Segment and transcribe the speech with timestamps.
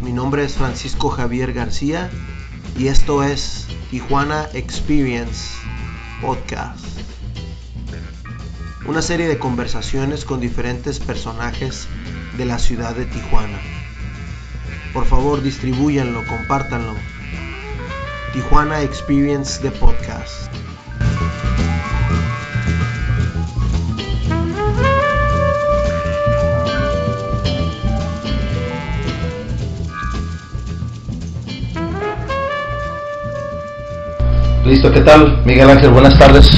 [0.00, 2.10] Mi nombre es Francisco Javier García
[2.78, 5.54] y esto es Tijuana Experience
[6.22, 6.82] Podcast.
[8.86, 11.88] Una serie de conversaciones con diferentes personajes
[12.38, 13.58] de la ciudad de Tijuana.
[14.94, 16.94] Por favor, distribúyanlo, compártanlo.
[18.32, 20.49] Tijuana Experience de Podcast.
[34.70, 35.42] Listo, ¿qué tal?
[35.44, 36.48] Miguel Ángel, buenas tardes.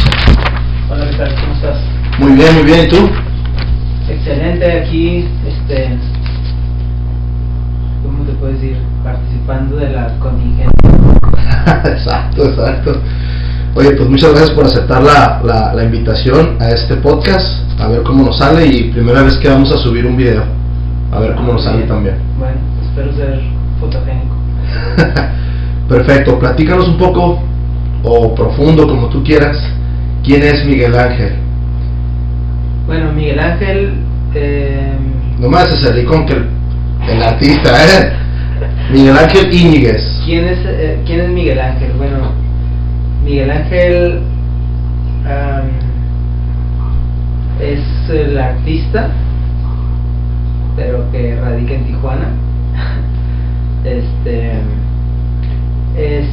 [0.90, 1.34] Hola, ¿qué tal?
[1.34, 1.78] ¿Cómo estás?
[2.18, 3.08] Muy bien, muy bien, ¿y tú?
[4.06, 5.96] Excelente aquí, este,
[8.04, 8.76] ¿cómo te puedo decir?
[9.02, 10.70] Participando de la contingencia.
[11.90, 13.00] exacto, exacto.
[13.76, 17.46] Oye, pues muchas gracias por aceptar la, la, la invitación a este podcast,
[17.80, 20.44] a ver cómo nos sale y primera vez que vamos a subir un video,
[21.12, 21.88] a ver cómo nos sale Bien.
[21.88, 22.16] también.
[22.38, 23.40] Bueno, espero ser
[23.80, 24.36] fotogénico.
[25.88, 27.42] Perfecto, platícanos un poco,
[28.02, 29.56] o profundo como tú quieras,
[30.24, 31.34] ¿quién es Miguel Ángel?
[32.86, 33.94] Bueno, Miguel Ángel,
[34.34, 34.92] eh,
[35.38, 36.46] No me salir con que el,
[37.08, 38.12] el artista, ¿eh?
[38.92, 40.22] Miguel Ángel Íñiguez.
[40.24, 41.92] ¿quién es, eh, ¿quién es Miguel Ángel?
[41.96, 42.32] Bueno,
[43.24, 44.20] Miguel Ángel
[47.60, 49.08] es el artista,
[50.76, 52.28] pero que radica en Tijuana.
[53.84, 54.52] Este
[55.96, 56.28] es,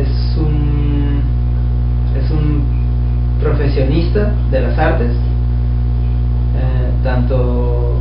[0.00, 0.75] es un
[3.50, 7.94] profesionista de las artes, eh, tanto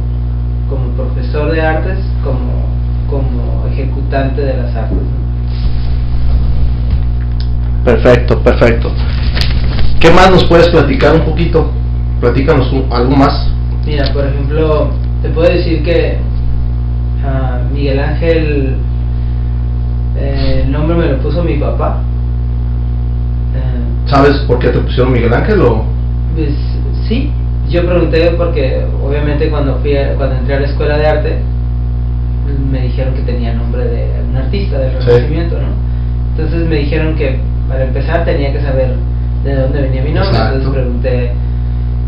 [0.69, 2.65] como profesor de artes como
[3.09, 4.97] como ejecutante de las artes.
[7.83, 8.91] Perfecto, perfecto.
[10.00, 11.69] ¿Qué más nos puedes platicar un poquito?
[12.19, 13.47] Platícanos un- algo más.
[13.85, 14.89] Mira, por ejemplo,
[15.22, 16.17] te puedo decir que
[17.23, 18.78] ah, Miguel Ángel,
[20.17, 22.01] eh, el nombre me lo puso mi papá.
[24.07, 25.83] ¿Sabes por qué te pusieron Miguel Ángel o?
[26.35, 26.49] Pues
[27.07, 27.31] sí,
[27.69, 31.35] yo pregunté porque obviamente cuando fui a- cuando entré a la escuela de arte
[32.71, 35.07] me dijeron que tenía nombre de un artista del Sí.
[35.07, 35.67] Renacimiento, ¿no?
[36.38, 38.93] Entonces me dijeron que para empezar tenía que saber
[39.43, 40.55] de dónde venía mi nombre, Exacto.
[40.57, 41.31] entonces pregunté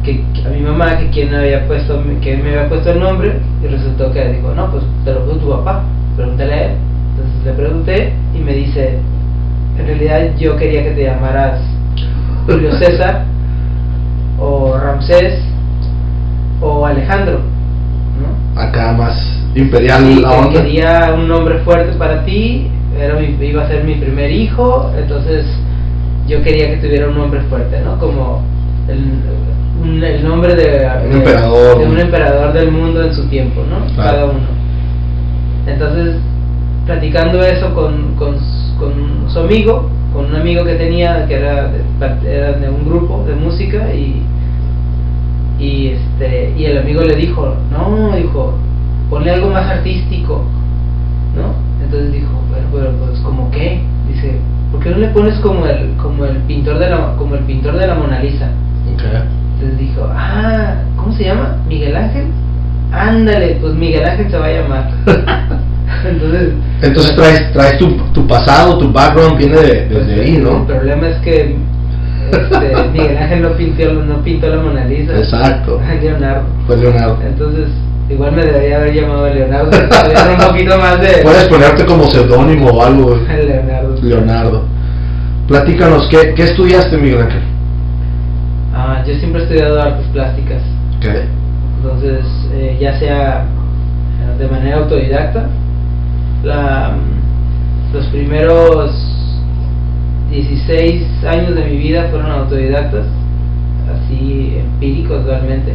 [0.03, 3.33] que, que a mi mamá que quién había puesto quién me había puesto el nombre
[3.63, 5.83] y resultó que dijo, "No, pues te lo puso tu papá."
[6.15, 6.71] Pregúntale a él.
[7.15, 8.99] Entonces le pregunté y me dice,
[9.79, 11.59] "En realidad yo quería que te llamaras
[12.47, 13.25] Julio César
[14.39, 15.41] o Ramsés
[16.61, 17.39] o Alejandro,
[18.19, 18.59] ¿no?
[18.61, 19.13] Acá más
[19.55, 20.61] imperial Sí, la que onda.
[20.63, 22.69] quería un nombre fuerte para ti,
[22.99, 25.45] era mi- iba a ser mi primer hijo, entonces
[26.27, 27.97] yo quería que tuviera un nombre fuerte, ¿no?
[27.99, 28.41] Como
[28.87, 29.21] el,
[29.81, 31.79] un- el nombre de, Un de- emperador.
[31.79, 33.85] de un emperador del mundo en su tiempo, ¿no?
[33.93, 34.11] Claro.
[34.11, 34.47] Cada uno.
[35.67, 36.15] Entonces,
[36.85, 38.35] platicando eso con, con,
[38.79, 41.71] con su amigo, con un amigo que tenía que era
[42.25, 44.23] era de un grupo de música y,
[45.59, 48.53] y este y el amigo le dijo, no, dijo,
[49.09, 50.43] ponle algo más artístico,
[51.35, 51.53] ¿no?
[51.83, 53.81] Entonces dijo, bueno, pero pues como qué?
[54.07, 54.39] Dice,
[54.71, 57.77] ¿por qué no le pones como el como el pintor de la como el pintor
[57.77, 58.51] de la Mona Lisa?
[58.87, 61.57] Entonces dijo, ah, ¿cómo se llama?
[61.67, 62.27] ¿Miguel Ángel?
[62.91, 64.91] Ándale, pues Miguel Ángel se va a llamar.
[66.07, 70.57] Entonces, Entonces traes, traes tu, tu pasado, tu background viene de- pues, desde ahí, ¿no?
[70.59, 71.55] El problema es que
[72.31, 75.17] este, Miguel Ángel no pintó, no pintó la Mona Lisa.
[75.17, 75.81] Exacto.
[76.01, 76.43] Leonardo.
[76.67, 77.17] Fue Leonardo.
[77.25, 77.67] Entonces,
[78.09, 79.71] igual me debería haber llamado Leonardo.
[79.71, 83.15] estudiar un poquito más de Puedes ponerte como seudónimo o algo.
[83.27, 83.95] Leonardo.
[84.01, 84.63] Leonardo.
[85.47, 87.41] Platícanos, ¿qué, qué estudiaste, Miguel Ángel?
[88.75, 90.61] Ah, yo siempre he estudiado artes plásticas.
[90.97, 91.05] Ok.
[91.77, 93.45] Entonces, eh, ya sea
[94.37, 95.47] de manera autodidacta,
[96.47, 96.95] la,
[97.93, 98.91] los primeros
[100.29, 103.05] 16 años de mi vida fueron autodidactas,
[103.93, 105.73] así empíricos realmente.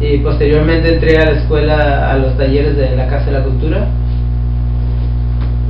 [0.00, 3.88] Y posteriormente entré a la escuela, a los talleres de la Casa de la Cultura.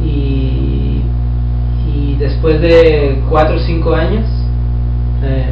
[0.04, 1.02] Y,
[1.94, 4.24] y después de 4 o 5 años,
[5.24, 5.50] eh,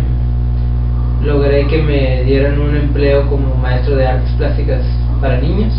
[1.25, 4.83] logré que me dieran un empleo como maestro de artes plásticas
[5.21, 5.73] para niños.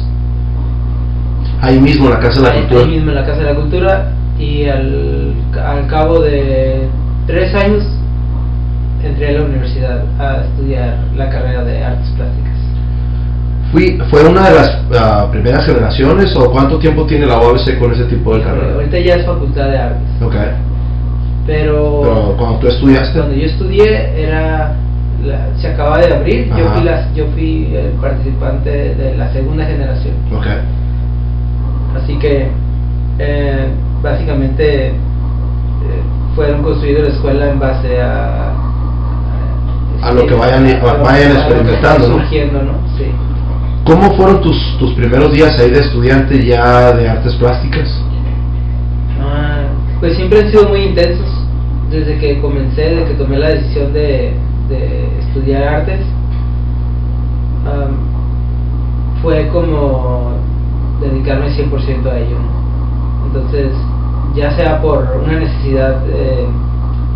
[1.62, 2.82] Ahí mismo, en la Casa de la Cultura.
[2.82, 4.12] ahí mismo en la Casa de la Cultura.
[4.40, 5.34] Y al,
[5.66, 6.88] al cabo de
[7.26, 7.84] 3 años
[9.04, 12.54] entré a la universidad a estudiar la carrera de artes plásticas.
[13.72, 17.92] Fui, ¿Fue una de las ah, primeras generaciones o cuánto tiempo tiene la OABC con
[17.94, 18.74] ese tipo de carrera?
[18.76, 20.22] Ahorita ya es facultad de artes.
[20.22, 20.36] Ok.
[21.46, 23.18] Pero, Pero cuando tú estudiaste.
[23.20, 24.76] cuando yo estudié era
[25.26, 26.76] la- se acaba de abrir, yo Ajá.
[26.76, 30.14] fui, la- yo fui el participante de la segunda generación.
[30.34, 30.46] Ok.
[31.98, 32.48] Así que
[33.20, 33.68] eh,
[34.02, 34.94] básicamente eh,
[36.36, 38.54] fueron construidos la escuela en base a
[40.04, 42.14] A lo que vayan- a lo- vayan experimentando, ¿no?
[42.20, 42.74] surgiendo, ¿no?
[42.98, 43.06] Sí.
[43.86, 47.90] ¿Cómo fueron tus, tus primeros días ahí de estudiante ya de artes plásticas?
[49.20, 49.64] Ah,
[50.00, 51.28] pues siempre han sido muy intensos
[51.90, 54.34] desde que comencé, desde que tomé la decisión de,
[54.70, 56.02] de estudiar artes.
[57.66, 57.96] am,
[59.22, 60.37] fue como
[61.02, 62.38] dedicarme 100% a ello.
[63.28, 63.72] Entonces,
[64.36, 66.46] ya sea por una necesidad eh,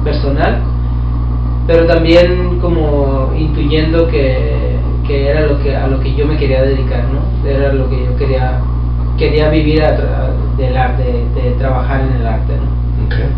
[0.04, 0.60] personal,
[1.68, 6.63] pero también como intuyendo que, que era lo que a lo que yo me quería
[6.63, 7.48] dedicar, ¿no?
[7.50, 8.60] Era lo que yo quería
[9.18, 13.04] quería vivir a del arte, de, de trabajar en el arte, ¿no?
[13.04, 13.30] Entonces,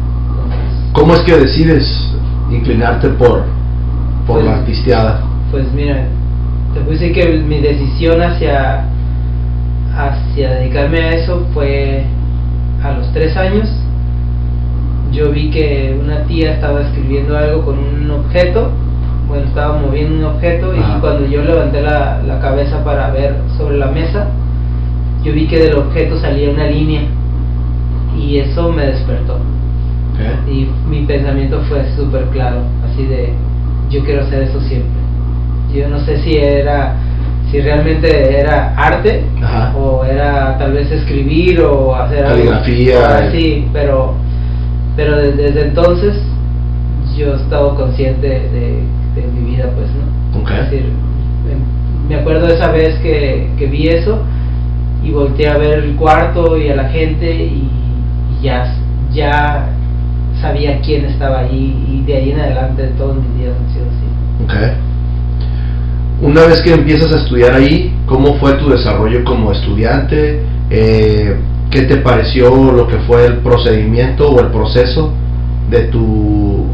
[0.94, 2.16] ¿Cómo es que decides
[2.52, 3.44] inclinarte por,
[4.26, 5.22] por Pues- la artisteada?
[5.52, 6.06] pues mira,
[6.74, 8.86] te decir que mi decisión hacia
[9.96, 12.06] hacia dedicarme a eso fue
[12.84, 13.70] a los tres años.
[15.12, 18.72] Yo vi que una tía estaba escribiendo algo con un objeto,
[19.28, 20.98] bueno, estaba moviendo un objeto Ajá.
[20.98, 24.28] y cuando yo levanté la, la cabeza para ver sobre la mesa,
[25.24, 27.02] yo vi que del objeto salía una línea
[28.18, 29.40] y eso me despertó.
[30.48, 33.34] Y mi pensamiento fue súper claro, así de,
[33.90, 35.02] yo quiero hacer eso siempre.
[35.74, 36.96] Yo no sé si era,
[37.54, 39.76] si realmente era arte Ajá.
[39.78, 43.18] o era tal vez escribir o hacer algo Caligrafía.
[43.20, 44.16] así, pero,
[44.96, 46.16] pero de- desde entonces
[47.16, 48.80] yo he estado consciente de,
[49.16, 50.42] de mi vida, pues, ¿no?
[50.42, 50.50] Ok.
[50.50, 50.86] Es decir,
[51.52, 54.18] em- me acuerdo esa vez que, que vi eso
[55.04, 57.70] y volteé a ver el cuarto y a la gente y,
[58.40, 58.66] y ya,
[59.14, 59.70] ya
[60.42, 64.44] sabía quién estaba ahí y de ahí en adelante todos mis días han sido así.
[64.44, 64.74] Ok.
[66.24, 70.42] Una vez que empiezas a estudiar ahí, ¿cómo fue tu desarrollo como estudiante?
[70.70, 71.36] Eh,
[71.70, 75.12] ¿Qué te pareció lo que fue el procedimiento o el proceso
[75.70, 76.66] de tu,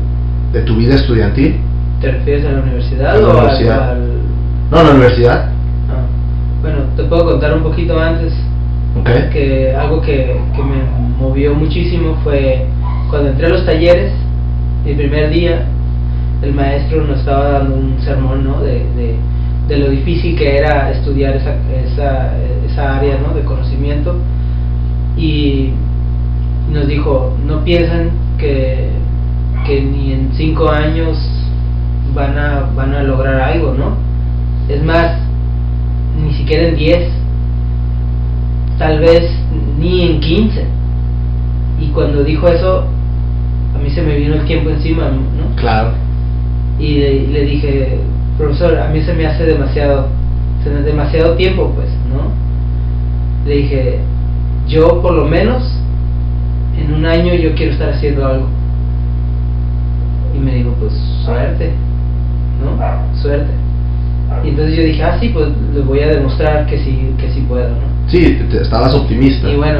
[0.53, 1.57] de tu vida estudiantil?
[1.99, 3.89] ¿Te refieres a la universidad A la o al- universidad.
[3.91, 3.99] al,
[4.71, 5.49] No, en la universidad.
[5.89, 6.05] Ah,
[6.61, 8.33] bueno, te puedo contar un poquito antes
[8.99, 9.09] Ok.
[9.31, 10.83] que algo que, que me
[11.19, 12.65] movió muchísimo fue
[13.09, 14.13] cuando entré a los talleres,
[14.85, 15.65] mi primer día,
[16.43, 18.61] el maestro nos estaba dando un sermón ¿no?
[18.61, 19.15] de, de,
[19.69, 21.55] de lo difícil que era estudiar esa,
[21.85, 22.33] esa,
[22.65, 23.35] esa área ¿no?
[23.35, 24.15] de conocimiento
[25.15, 25.69] y
[26.73, 28.89] nos dijo, no piensen que,
[29.67, 31.17] que ni en cinco años
[32.15, 33.95] van a, van a lograr algo, ¿no?
[34.67, 35.19] Es más,
[36.19, 37.11] ni siquiera en 10,
[38.79, 39.23] tal vez
[39.79, 40.65] ni en 15.
[41.81, 42.85] Y cuando dijo eso,
[43.75, 45.55] a mí se me vino el tiempo encima, ¿no?
[45.55, 45.91] Claro.
[46.79, 47.99] Y le, le dije,
[48.39, 50.07] profesor, a mí se me hace demasiado,
[50.63, 52.31] se me hace demasiado tiempo, pues, ¿no?
[53.47, 53.99] Le dije,
[54.67, 55.63] yo por lo menos
[56.77, 58.47] en un año yo quiero estar haciendo algo.
[60.35, 60.93] Y me dijo, pues
[61.25, 61.71] suerte,
[62.63, 62.77] ¿no?
[63.21, 63.51] Suerte.
[64.45, 67.41] Y entonces yo dije, ah, sí, pues le voy a demostrar que sí, que sí
[67.47, 67.87] puedo, ¿no?
[68.07, 69.49] Sí, te- estabas optimista.
[69.49, 69.79] Y bueno,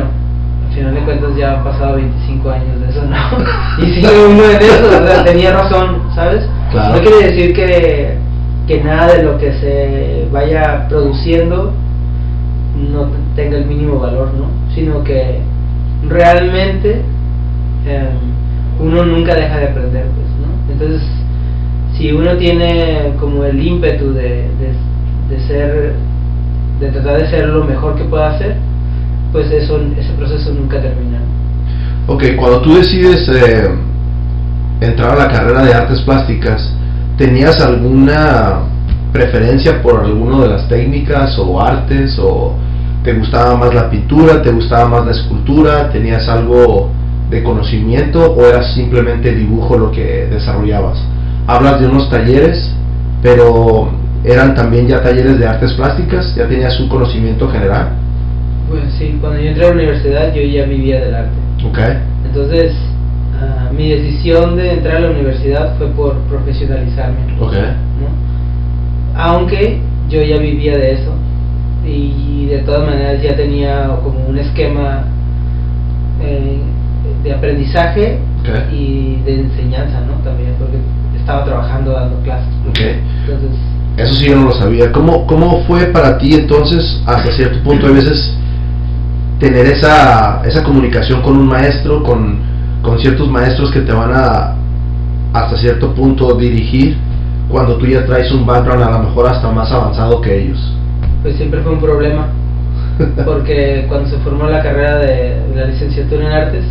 [0.68, 3.16] al final de cuentas ya han pasado 25 años de eso, ¿no?
[3.86, 6.46] Y sigue uno en eso, o sea, tenía razón, ¿sabes?
[6.72, 6.96] Claro.
[6.96, 8.18] No quiere decir que,
[8.70, 11.74] que nada de lo que se vaya produciendo
[12.92, 14.46] no te- tenga el mínimo valor, ¿no?
[14.76, 15.40] Sino que
[16.08, 17.02] realmente
[17.88, 20.72] em, uno nunca deja de aprender, pues, ¿no?
[20.72, 21.02] Entonces,
[21.98, 25.94] si uno tiene como el ímpetu de, de, de ser,
[26.80, 28.56] de tratar de ser lo mejor que pueda hacer,
[29.32, 31.18] pues eso, ese proceso nunca termina.
[32.06, 33.68] Ok, cuando tú decides eh,
[34.82, 36.76] entrar a la carrera de artes plásticas,
[37.20, 38.62] ¿tenías alguna
[39.12, 42.18] preferencia por alguno de las técnicas o artes?
[42.18, 42.56] ¿O
[43.04, 44.42] te gustaba más la pintura?
[44.42, 45.92] ¿Te gustaba más la escultura?
[45.92, 46.90] ¿Tenías algo
[47.30, 50.98] de conocimiento o era simplemente dibujo lo que desarrollabas?
[51.46, 52.74] Hablas de unos talleres,
[53.22, 53.90] pero
[54.24, 57.90] eran también ya talleres de artes plásticas, ya tenías un conocimiento general.
[58.70, 61.36] Pues sí, cuando yo entré a la universidad yo ya vivía del arte.
[61.66, 61.80] Ok,
[62.26, 62.74] Entonces,
[63.42, 67.20] ah, mi decisión de entrar a la universidad fue por profesionalizarme.
[67.40, 69.20] ok, ¿no?
[69.22, 71.14] Aunque yo ya vivía de eso
[71.86, 75.04] y de todas maneras ya tenía como un esquema
[76.22, 76.60] eh,
[77.24, 78.20] de aprendizaje
[78.72, 80.14] y de enseñanza, ¿no?
[80.24, 80.78] También porque
[81.18, 82.50] estaba trabajando dando clases.
[82.68, 82.80] ok.
[82.80, 83.50] Entonces,
[83.98, 84.92] Eso sí yo no lo sabía.
[84.92, 88.36] ¿Cómo, ¿Cómo fue para ti entonces, hasta cierto punto, a veces,
[89.40, 92.40] tener esa, esa comunicación con un maestro, con,
[92.90, 94.56] con ciertos maestros que te van a,
[95.34, 96.98] hasta cierto punto, dirigir,
[97.48, 100.74] cuando tú ya traes un background a lo mejor hasta más avanzado que ellos?
[101.22, 102.30] pues siempre fue un problema.
[103.26, 106.66] porque cuando se formó la carrera de la licenciatura en artes,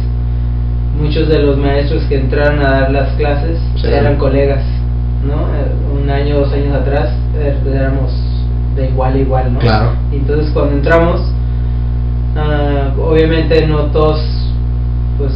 [1.01, 3.87] muchos de los maestros que entraron a dar las clases Sí.
[3.87, 4.65] eran colegas,
[5.25, 5.35] ¿no?
[5.35, 8.11] Eh, Un año, dos años atrás eh, éramos
[8.75, 9.59] de igual a igual, ¿no?
[9.61, 9.93] Claro.
[10.11, 11.21] Y entonces cuando entramos,
[12.37, 14.21] ah, obviamente no todos,
[15.19, 15.33] pues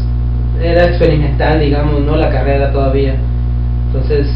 [0.62, 2.16] era experimental, digamos, ¿no?
[2.16, 3.14] La carrera todavía.
[3.86, 4.28] Entonces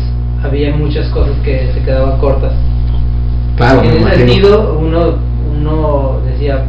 [0.45, 2.52] había muchas cosas que se quedaban cortas.
[3.56, 5.14] Claro, en ese sentido, uno,
[5.59, 6.64] uno decía,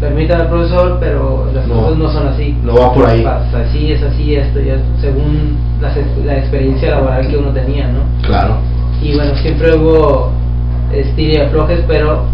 [0.00, 1.74] permítame profesor, pero las No.
[1.74, 2.56] cosas no son así.
[2.64, 3.24] No va por ahí.
[3.24, 8.00] Así, es así, esto y esto, según ex- la experiencia laboral que uno tenía, ¿no?
[8.26, 8.56] Claro.
[9.00, 10.30] Y bueno, siempre hubo
[10.92, 12.24] estira y aflojes, pero,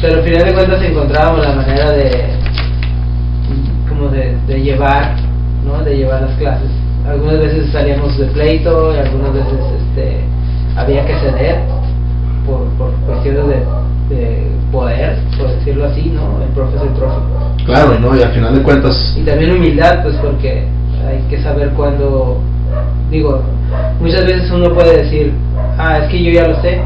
[0.00, 2.10] pero al final de cuentas encontrábamos la manera de,
[3.88, 5.14] como de, de llevar,
[5.64, 5.82] ¿no?
[5.84, 6.70] De llevar las clases.
[7.08, 10.20] Algunas veces salíamos de pleito y algunas veces este,
[10.76, 11.60] había que ceder
[12.46, 16.42] por, por cuestiones de, de poder, por decirlo así, ¿no?
[16.42, 17.16] El profe es el profe.
[17.64, 18.16] Claro, ¿no?
[18.16, 20.64] Y al final de cuentas, Y también humildad, pues porque
[21.06, 22.40] hay que saber cuándo,
[23.10, 23.42] digo,
[24.00, 25.32] muchas veces uno puede decir,
[25.78, 26.80] ah, es que yo ya lo sé,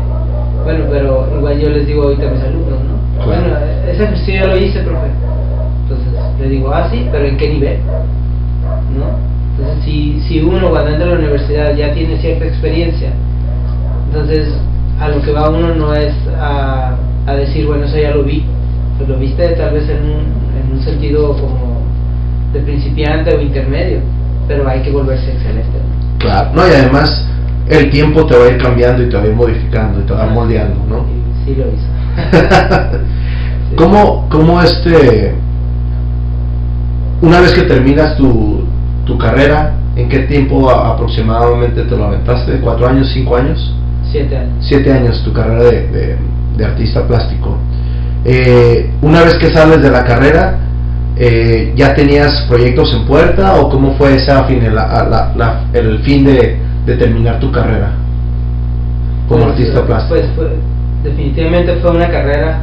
[0.65, 3.25] bueno, pero igual yo les digo ahorita a mis alumnos, ¿no?
[3.25, 3.43] Claro.
[3.43, 3.57] Bueno,
[3.89, 5.07] ese ejercicio ya lo hice, profe.
[5.83, 7.79] Entonces le digo, ah, sí, pero ¿en qué nivel?
[8.99, 9.37] ¿No?
[9.59, 13.11] Entonces, si, si uno cuando entra a la universidad ya tiene cierta experiencia,
[14.07, 14.49] entonces
[15.01, 18.45] a lo que va uno no es a, a decir, bueno, eso ya lo vi,
[18.97, 20.21] pues lo viste tal vez en un,
[20.59, 21.81] en un sentido como
[22.53, 24.01] de principiante o intermedio,
[24.47, 25.69] pero hay que volverse excelente.
[25.73, 26.19] ¿no?
[26.19, 26.51] claro.
[26.55, 27.27] No, y además
[27.69, 30.13] el tiempo te va a ir cambiando y te va a ir modificando y te
[30.13, 31.05] va a ir moldeando, ¿no?
[31.09, 31.87] Y sí lo hizo.
[33.71, 33.77] Sí.
[33.77, 35.35] ¿Cómo, ¿Cómo este,
[37.21, 38.56] una vez que terminas tu,
[39.07, 42.59] tu carrera, en qué tiempo aproximadamente te lo aventaste?
[42.61, 43.75] ¿Cuatro años, cinco años?
[44.13, 44.53] Siete años.
[44.61, 46.17] Siete años tu carrera de, de-
[46.57, 47.57] de artista plástico.
[48.25, 50.59] Eh, una vez que sales de la carrera,
[51.17, 55.99] eh, ¿ya tenías proyectos en puerta o cómo fue esa fin, la- la- la- el
[56.01, 57.93] fin de, de terminar tu carrera
[59.29, 60.15] como Pues, artista eh, plástico?
[60.15, 60.57] Pues fue-
[61.05, 62.61] definitivamente fue una carrera,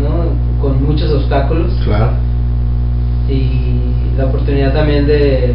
[0.00, 0.60] ¿no?
[0.60, 1.72] Con muchos obstáculos.
[1.84, 2.10] claro,
[3.28, 5.54] y la oportunidad también de,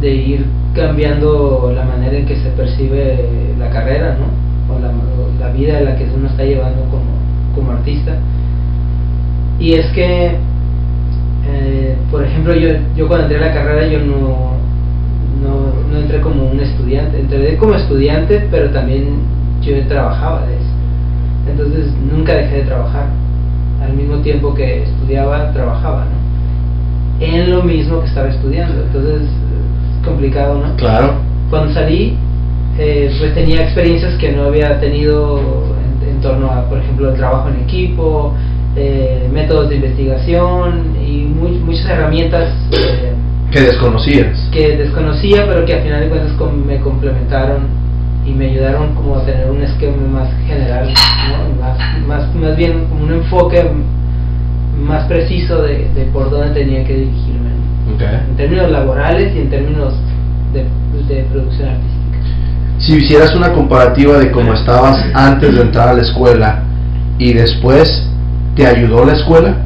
[0.00, 4.74] de ir cambiando la manera en que se percibe la carrera, ¿no?
[4.74, 4.90] O la,
[5.40, 7.12] la vida en la que uno está llevando como,
[7.54, 8.16] como artista.
[9.58, 10.36] Y es que,
[11.46, 14.54] eh, por ejemplo, yo, yo cuando entré a la carrera yo no,
[15.42, 19.20] no, no entré como un estudiante, entré como estudiante, pero también
[19.62, 20.74] yo trabajaba de eso.
[21.48, 23.06] Entonces nunca dejé de trabajar.
[23.82, 26.23] Al mismo tiempo que estudiaba, trabajaba, ¿no?
[27.20, 28.82] En lo mismo que estaba estudiando.
[28.82, 30.76] Entonces es complicado, ¿no?
[30.76, 31.14] claro,
[31.50, 32.16] Cuando salí,
[32.78, 35.38] eh, pues tenía experiencias que no había tenido
[36.02, 38.34] en, en torno a, por ejemplo, el trabajo en equipo,
[38.76, 43.12] eh, métodos de investigación y mu- muchas herramientas eh,
[43.52, 44.48] que desconocías.
[44.52, 47.62] que desconocía, pero que al final de cuentas com- me complementaron
[48.26, 50.88] y me ayudaron como a tener un esquema más general,
[51.28, 51.62] ¿no?
[51.62, 51.78] más,
[52.08, 53.62] más, más bien como un enfoque
[54.78, 57.50] más preciso de, de por dónde tenía que dirigirme,
[57.88, 57.94] ¿no?
[57.94, 58.02] Ok.
[58.02, 59.94] en términos laborales y en términos
[60.52, 60.64] de,
[61.14, 61.94] de producción artística.
[62.78, 66.62] Si hicieras una comparativa de cómo estabas antes de entrar a la escuela
[67.18, 68.08] y después,
[68.56, 69.56] ¿te ayudó la escuela?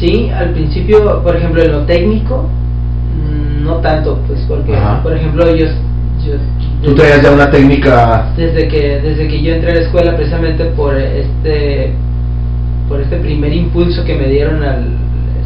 [0.00, 5.02] Sí, al principio, por ejemplo, en lo técnico, mm, no tanto, pues porque, Ajá.
[5.02, 5.66] por ejemplo, yo,
[6.24, 6.34] yo
[6.82, 10.64] Tú traías ya una técnica, desde que desde que yo entré a la escuela precisamente
[10.66, 11.92] por este
[12.88, 14.86] por este primer impulso que me dieron al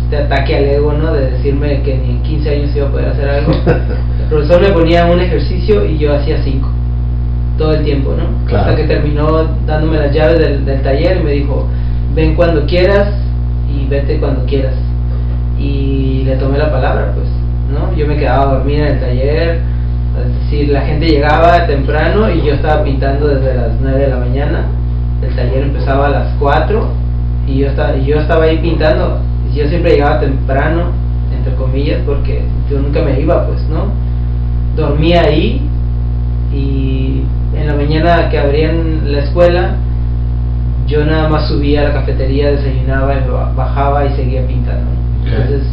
[0.05, 3.09] este ataque al ego no de decirme que ni en 15 años iba a poder
[3.09, 6.69] hacer algo el profesor me ponía un ejercicio y yo hacía cinco
[7.57, 8.65] todo el tiempo no Claro.
[8.71, 11.69] hasta que terminó dándome las llaves del, del taller y me dijo
[12.15, 13.09] ven cuando quieras
[13.73, 14.75] y vete cuando quieras
[15.59, 17.29] y le tomé la palabra pues
[17.73, 19.61] no yo me quedaba a dormir en el taller
[20.11, 24.17] es decir, la gente llegaba temprano y yo estaba pintando desde las 9 de la
[24.17, 24.65] mañana.
[25.23, 26.85] El taller empezaba a las 4
[27.47, 29.21] y yo estaba, yo estaba ahí pintando.
[29.55, 30.93] Yo siempre llegaba temprano,
[31.37, 33.93] entre comillas, porque yo nunca me iba, pues, ¿no?
[34.77, 35.69] Dormía ahí
[36.53, 37.23] y
[37.57, 39.77] en la mañana que abrían la escuela,
[40.87, 44.91] yo nada más subía a la cafetería, desayunaba bajaba y seguía pintando.
[45.25, 45.67] Entonces,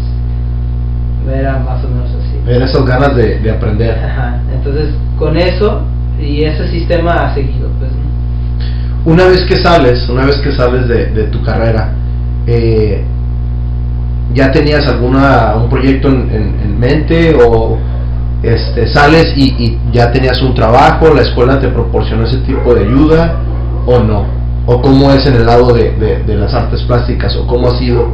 [1.32, 2.40] era más o menos así.
[2.46, 3.98] ver esas ganas de, de aprender.
[3.98, 5.82] Ajá, entonces con eso
[6.20, 7.92] y ese sistema ha seguido, pues.
[7.92, 8.07] ¿no?
[9.08, 11.94] Una vez que sales, una vez que sales de, de tu carrera,
[12.46, 13.04] eh,
[14.34, 17.78] ¿ya tenías alguna un proyecto en, en- en mente o
[18.44, 22.82] este, sales y, y ya tenías un trabajo, la escuela te proporcionó ese tipo de
[22.86, 23.36] ayuda
[23.86, 24.26] o no?
[24.66, 27.34] ¿O cómo es en el lado de, de, de las artes plásticas?
[27.38, 28.10] ¿O cómo ha sido?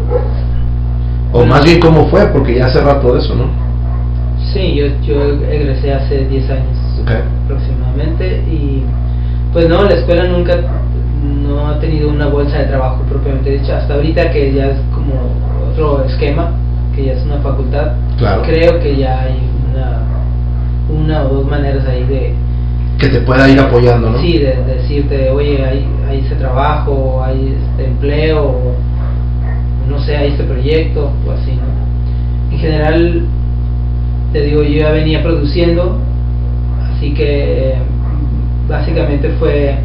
[1.32, 3.46] O más bien cómo fue, porque ya hace rato de eso, ¿no?
[4.54, 6.78] Sí, yo, yo egresé hace 10 años
[7.46, 8.84] aproximadamente y
[9.52, 10.54] pues no, la escuela nunca
[11.24, 13.78] no ha tenido una bolsa de trabajo propiamente dicha.
[13.80, 15.14] Hasta ahorita que ya es como
[15.72, 16.52] otro esquema,
[16.96, 18.42] que ya es una facultad, Claro.
[18.44, 19.40] creo que ya hay
[19.72, 20.02] una,
[20.90, 22.36] una o dos maneras ahí de,
[23.00, 24.20] Que te pueda ir apoyando, ¿no?
[24.20, 28.74] sí, de, de decirte, oye, hay, hay ese trabajo, hay este empleo, o
[29.90, 32.54] no sé, hay este proyecto, o así, ¿no?
[32.54, 33.26] En general,
[34.32, 35.98] te digo, yo ya venía produciendo,
[36.96, 37.76] así que eh,
[38.70, 39.76] básicamente fue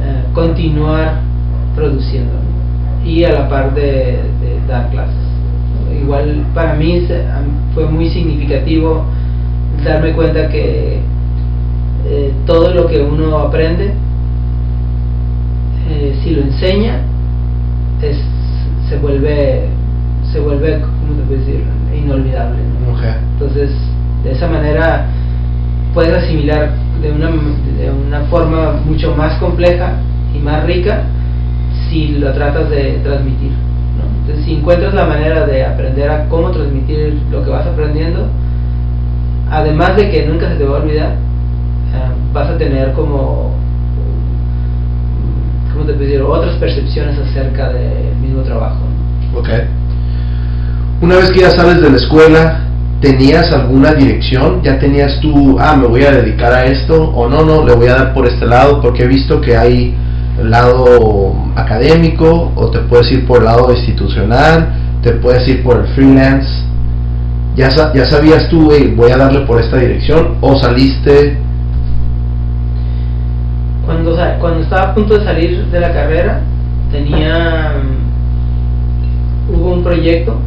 [0.00, 1.20] eh, continuar
[1.74, 2.32] produciendo
[3.04, 5.16] y a la par de, de dar clases.
[6.02, 7.06] Igual para mí
[7.74, 9.04] fue muy significativo
[9.84, 11.00] darme cuenta que
[12.06, 13.92] eh, todo lo que uno aprende,
[15.88, 17.00] eh, si lo enseña,
[18.02, 18.18] es,
[18.88, 19.68] se vuelve,
[20.32, 21.64] se vuelve, ¿cómo te puedo decir?
[21.94, 22.58] Inolvidable.
[23.32, 23.70] Entonces,
[24.24, 25.06] de esa manera
[25.94, 29.94] puedes asimilar de una, de una forma mucho más compleja
[30.34, 31.04] y más rica
[31.88, 33.50] si lo tratas de transmitir.
[33.50, 34.20] ¿no?
[34.20, 38.28] Entonces, si encuentras la manera de aprender a cómo transmitir lo que vas aprendiendo,
[39.50, 43.54] además de que nunca se te va a olvidar, eh, vas a tener como,
[45.72, 46.22] ¿cómo te decir?
[46.22, 48.78] Otras percepciones acerca del mismo trabajo.
[49.32, 49.38] ¿no?
[49.40, 49.48] Ok.
[51.02, 52.60] Una vez que ya sales de la escuela,
[53.00, 54.62] ¿tenías alguna dirección?
[54.62, 57.10] ¿Ya tenías tú, ah, me voy a dedicar a esto?
[57.10, 59.94] O no, no, le voy a dar por este lado porque he visto que hay
[60.42, 65.86] lado académico o te puedes ir por el lado institucional, te puedes ir por el
[65.94, 66.48] freelance.
[67.56, 70.36] ¿Ya, ya sabías tú, "Hey, voy a darle por esta dirección?
[70.40, 71.36] ¿O saliste?
[73.84, 76.40] Cuando, cuando estaba a punto de salir de la carrera,
[76.92, 77.72] tenía.
[77.82, 78.10] mm,
[79.52, 80.38] Hubo un proyecto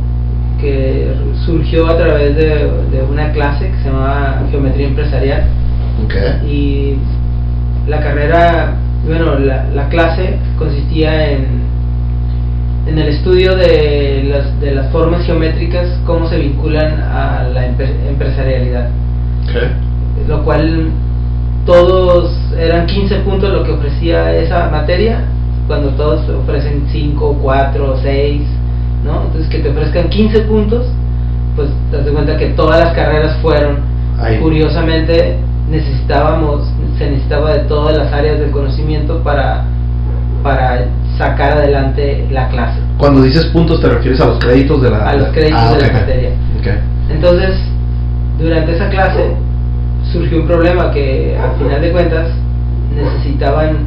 [0.63, 1.13] que
[1.45, 5.43] surgió a través de, de una clase que se llamaba Geometría Empresarial.
[6.47, 6.95] Y
[7.87, 11.63] la carrera, bueno, la, la clase consistía en,
[12.87, 18.89] en el estudio de las, de las formas geométricas, cómo se vinculan a la empresarialidad.
[20.27, 20.91] Lo cual
[21.65, 25.25] todos eran 15 puntos lo que ofrecía esa materia,
[25.67, 28.41] cuando todos ofrecen 5, 4, 6,
[29.03, 29.23] ¿no?
[29.25, 30.85] Entonces que te ofrezcan 15 puntos,
[31.55, 33.77] pues te das cuenta que todas las carreras fueron,
[34.19, 34.37] Ahí.
[34.39, 35.37] curiosamente
[35.69, 39.65] necesitábamos, se necesitaba de todas las áreas del conocimiento para,
[40.43, 40.85] para
[41.17, 42.79] sacar adelante la clase.
[42.97, 45.09] Cuando dices puntos te refieres a los créditos de la...
[45.09, 45.93] A los créditos Ah, de la ok.
[45.93, 46.29] materia.
[46.59, 46.67] Ok.
[47.11, 47.55] Entonces,
[48.39, 49.35] durante esa clase
[50.11, 52.29] surgió un problema que al final de cuentas
[52.95, 53.77] necesitaban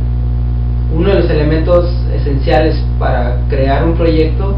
[0.94, 4.56] uno de los elementos esenciales para crear un proyecto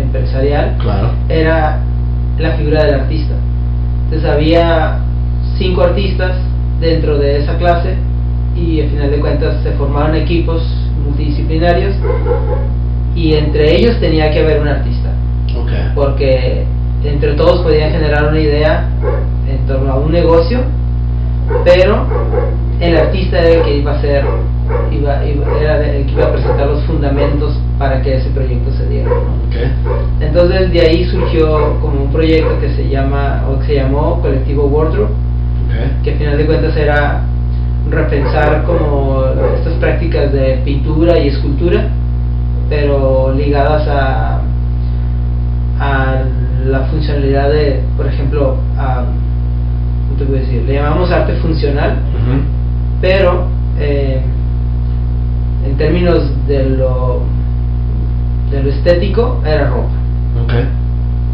[0.00, 1.10] empresarial Claro.
[1.28, 1.80] era
[2.38, 3.34] la figura del artista.
[4.04, 4.98] Entonces había
[5.58, 6.36] cinco artistas
[6.80, 7.94] dentro de esa clase
[8.54, 10.62] y al final de cuentas se formaron equipos
[11.04, 11.94] multidisciplinarios
[13.14, 15.10] y entre ellos tenía que haber un artista
[15.58, 15.70] Ok.
[15.94, 16.64] porque
[17.04, 18.88] entre todos podían generar una idea
[19.48, 20.60] en torno a un negocio,
[21.64, 22.06] pero
[22.80, 24.24] el artista era el que iba a ser,
[24.90, 28.86] iba, iba- era el que iba a presentar los fundamentos para que ese proyecto se
[28.88, 29.08] diera.
[29.10, 29.36] ¿no?
[30.20, 34.66] Entonces de ahí surgió como un proyecto que se llama o que se llamó Colectivo
[34.66, 35.08] Wardrobe,
[36.04, 37.22] que al final de cuentas era
[37.90, 39.24] repensar como
[39.56, 41.88] estas prácticas de pintura y escultura,
[42.68, 44.40] pero ligadas a,
[45.78, 46.22] a
[46.66, 49.04] la funcionalidad de, por ejemplo, a,
[50.06, 50.62] ¿cómo te puedo decir?
[50.66, 51.98] Le llamamos arte funcional,
[53.00, 53.46] pero
[53.78, 54.20] eh,
[55.66, 57.22] en términos de lo,
[58.50, 59.88] de lo estético era ropa.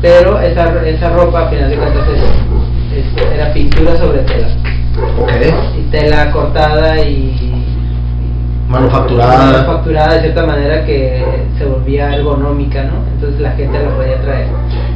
[0.00, 4.48] Pero esa, esa ropa, a final de cuentas, es- es- era pintura sobre tela.
[5.78, 7.12] Y tela cortada y.
[7.12, 7.66] y-
[8.68, 9.52] Manufacturada.
[9.52, 11.22] manufacturada de cierta manera que
[11.58, 12.92] se volvía ergonómica, ¿no?
[13.14, 14.46] Entonces la gente la podía traer.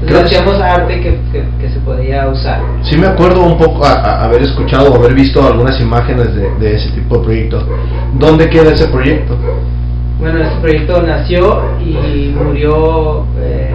[0.00, 2.60] Entonces hacíamos arte que, que, que se podía usar.
[2.82, 6.50] Sí me acuerdo un poco a, a- haber escuchado o haber visto algunas imágenes de,
[6.60, 7.64] de ese tipo de proyectos.
[8.18, 9.36] ¿Dónde queda ese proyecto?
[10.20, 13.70] Bueno, este proyecto nació y murió eh,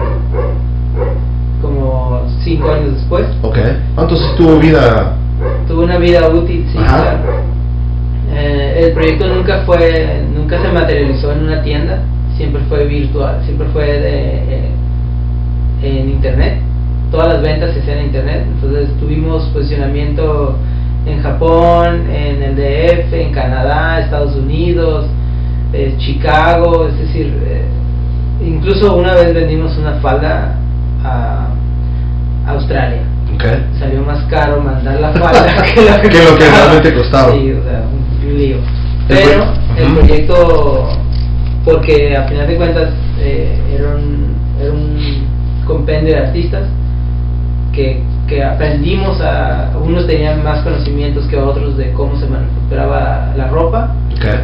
[1.60, 3.24] como cinco años después.
[3.42, 3.58] Ok.
[3.98, 5.16] Entonces tuvo vida.
[5.68, 7.02] Tuvo una vida útil, sí, Ajá.
[7.02, 7.18] claro.
[8.34, 11.98] Eh, el proyecto nunca fue, nunca se materializó en una tienda,
[12.36, 14.70] siempre fue virtual, siempre fue de, eh,
[15.82, 16.58] en internet.
[17.10, 20.56] Todas las ventas se hacían en internet, entonces tuvimos posicionamiento
[21.04, 25.06] en Japón, en el DF, en Canadá, Estados Unidos,
[25.72, 27.64] eh, Chicago, es decir, eh,
[28.46, 30.56] incluso una vez vendimos una falda
[31.04, 31.48] a
[32.46, 33.02] Australia.
[33.34, 33.66] Okay.
[33.78, 36.56] Salió más caro mandar la falda que, lo que, Que lo que costaba.
[36.64, 37.32] realmente costaba.
[37.32, 38.56] Sí, o sea, un, un lío.
[38.56, 38.62] El
[39.08, 39.44] Pero
[39.76, 39.94] el Ujú.
[39.96, 40.88] proyecto,
[41.64, 42.88] porque a final de cuentas
[43.20, 45.26] eh, era, un, era un
[45.66, 46.68] compendio de artistas
[47.72, 53.48] que, que aprendimos a, unos tenían más conocimientos que otros de cómo se manufacturaba la
[53.48, 54.40] ropa Okay.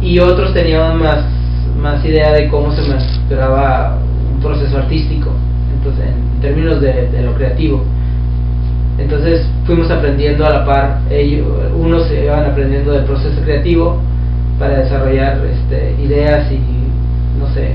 [0.00, 1.24] y otros tenían más,
[1.80, 3.98] más idea de cómo se manufacturaba
[4.34, 5.30] un proceso artístico,
[5.76, 7.84] entonces en términos de, de lo creativo.
[8.98, 11.46] Entonces fuimos aprendiendo a la par, ellos,
[11.78, 14.00] unos se iban aprendiendo del proceso creativo
[14.58, 16.58] para desarrollar este, ideas y,
[17.38, 17.74] no sé,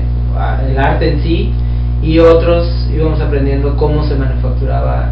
[0.70, 1.52] el arte en sí,
[2.02, 5.10] y otros íbamos aprendiendo cómo se manufacturaba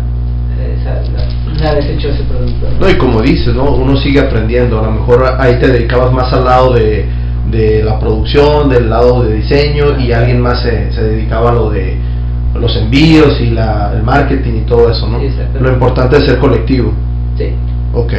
[0.81, 2.67] esa, la- una vez hecho ese producto.
[2.73, 2.87] ¿no?
[2.87, 3.65] No, y como dices, ¿no?
[3.75, 4.79] Uno sigue aprendiendo.
[4.81, 7.07] A lo mejor ahí te dedicabas más al lado de,
[7.51, 11.71] de la producción, del lado de diseño, y alguien más se, se dedicaba a lo
[11.71, 11.97] de
[12.55, 15.21] los envíos y la, el marketing y todo eso, ¿no?
[15.21, 15.29] Sí.
[15.61, 16.93] Lo importante es ser colectivo.
[17.37, 17.53] Sí.
[17.93, 18.13] Ok.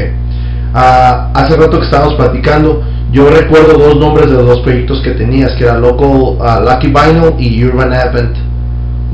[0.74, 5.12] Ah, hace rato que estábamos platicando, yo recuerdo dos nombres de los dos proyectos que
[5.12, 8.36] tenías, que era Local, ah, Lucky Vinyl y Urban Advent.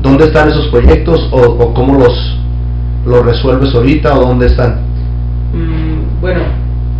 [0.04, 2.38] ¿Dónde están esos proyectos o, o cómo los,
[3.06, 4.80] los resuelves ahorita o dónde están?
[5.54, 6.42] Mm, bueno,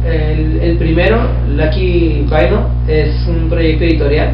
[0.06, 1.18] el, el primero,
[1.54, 4.30] Lucky Vinyl, es un proyecto editorial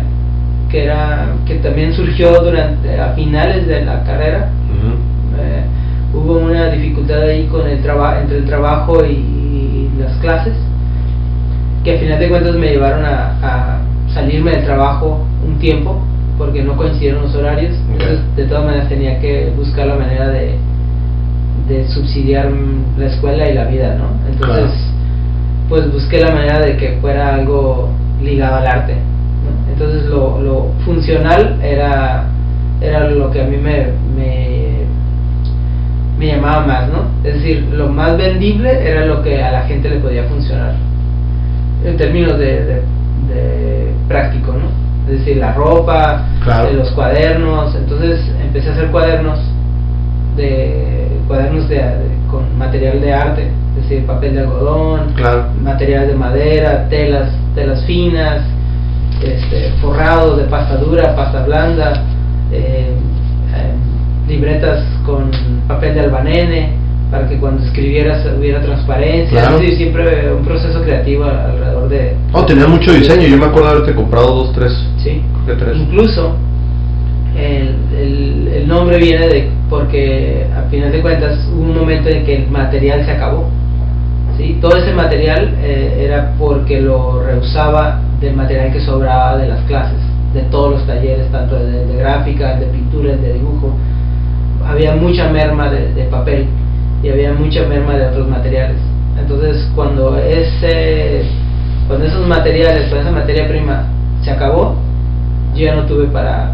[0.70, 4.50] que era que también surgió durante a finales de la carrera.
[5.36, 5.64] Eh,
[6.14, 10.54] hubo una dificultad ahí con el trabajo entre el trabajo y, y las clases
[11.82, 13.80] que a final de cuentas me llevaron a, a
[14.14, 16.00] salirme del trabajo un tiempo
[16.40, 20.56] porque no coincidieron los horarios entonces de todas maneras tenía que buscar la manera de,
[21.68, 22.50] de subsidiar
[22.98, 24.70] la escuela y la vida no entonces Claro.
[25.68, 27.90] pues busqué la manera de que fuera algo
[28.22, 29.72] ligado al arte ¿no?
[29.72, 32.24] entonces lo, lo funcional era
[32.80, 34.40] era lo que a mí me, me
[36.18, 37.04] me llamaba más, ¿no?
[37.24, 40.74] Es decir, lo más vendible era lo que a la gente le podía funcionar
[41.84, 42.82] en términos de, de-
[43.32, 44.68] de práctico, ¿no?
[45.08, 46.68] Es decir, la ropa, Claro.
[46.68, 49.38] de los cuadernos, entonces empecé a hacer cuadernos
[50.36, 55.46] de cuadernos de, de- con material de arte, es decir, papel de algodón, Claro.
[55.62, 58.42] material de madera, telas, telas finas,
[59.22, 61.92] este, forrados de pasta dura, pasta blanda,
[62.52, 62.94] eh,
[63.54, 65.30] eh, libretas con
[65.66, 66.74] papel de albanene
[67.10, 69.58] para que cuando escribieras hubiera transparencia, Claro.
[69.58, 72.14] siempre un proceso creativo alrededor de...
[72.32, 74.72] Oh, tenía mucho diseño, yo me acuerdo de haberte comprado dos, tres.
[75.02, 75.20] Sí.
[75.44, 75.76] Creo que tres.
[75.76, 76.36] Incluso
[77.36, 82.24] el, el- el nombre viene de porque a final de cuentas hubo un momento en
[82.24, 83.48] que el material se acabó.
[84.36, 84.58] ¿sí?
[84.60, 89.98] Todo ese material eh, era porque lo rehusaba del material que sobraba de las clases,
[90.34, 93.74] de todos los talleres, tanto de, de gráfica, de pintura, de dibujo.
[94.66, 96.46] Había mucha merma de, de papel
[97.02, 98.76] y había mucha merma de otros materiales.
[99.18, 101.24] Entonces cuando ese
[101.88, 103.84] cuando esos materiales, cuando esa materia prima
[104.22, 104.76] se acabó,
[105.54, 106.52] yo ya no tuve para,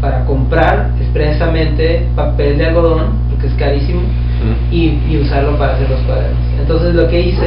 [0.00, 4.00] para comprar expresamente papel de algodón, porque es carísimo,
[4.42, 4.74] Mm.
[4.74, 6.40] y, y usarlo para hacer los cuadernos.
[6.60, 7.46] Entonces lo que hice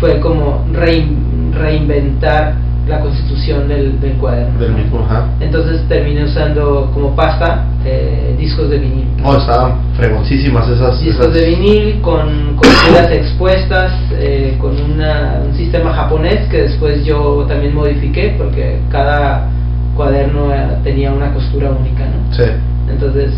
[0.00, 2.54] fue como rein- reinventar
[2.88, 4.58] la constitución del, del cuaderno.
[4.60, 5.28] Del mismo, ajá.
[5.40, 9.06] Entonces terminé usando como pasta eh, discos de vinil.
[9.24, 11.00] Oh, estaban fregoncísimas esas.
[11.00, 12.68] Discos esas- de vinil con, con
[13.12, 19.48] expuestas, eh, con una- un sistema japonés que después yo también modifiqué porque cada
[19.96, 20.48] cuaderno
[20.82, 22.34] tenía una costura única, ¿no?
[22.34, 22.50] Sí.
[22.90, 23.32] Entonces,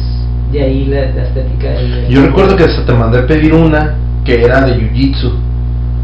[0.52, 1.70] de ahí la, la estética.
[1.70, 5.32] del- Yo recuerdo que hasta te mandé pedir una que era de Jiu-Jitsu.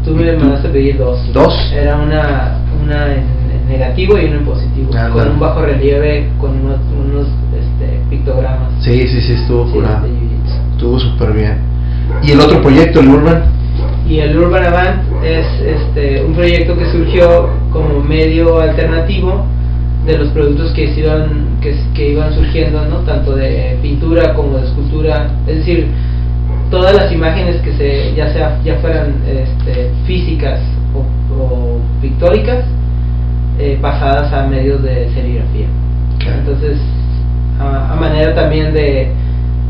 [0.05, 1.19] Tú me mandaste pedir dos.
[1.33, 1.53] ¿Dos?
[1.73, 3.07] Era una, una
[3.53, 7.99] en, negativo y una en positivo, Ah, con un bajo relieve, con unos, unos este,
[8.09, 8.71] pictogramas.
[8.81, 10.71] Sí, sí, sí, estuvo Sí, jiu-jitsu.
[10.73, 11.57] Estuvo súper bien.
[12.23, 13.43] ¿Y el otro proyecto, el Urban?
[14.07, 19.45] Y el Urban Avant es este, un proyecto que surgió como medio alternativo
[20.05, 22.97] de los productos que, se iban, que, que iban surgiendo, ¿no?
[22.99, 25.31] tanto de pintura como de escultura.
[25.47, 25.87] Es decir,
[26.69, 30.59] todas las imágenes que se, ya, sea, ya fueran este, físicas
[30.93, 30.99] o,
[31.41, 32.65] o pictóricas,
[33.59, 35.67] eh, pasadas a medios de serigrafía.
[36.39, 36.77] Entonces,
[37.59, 39.11] a, a manera también de,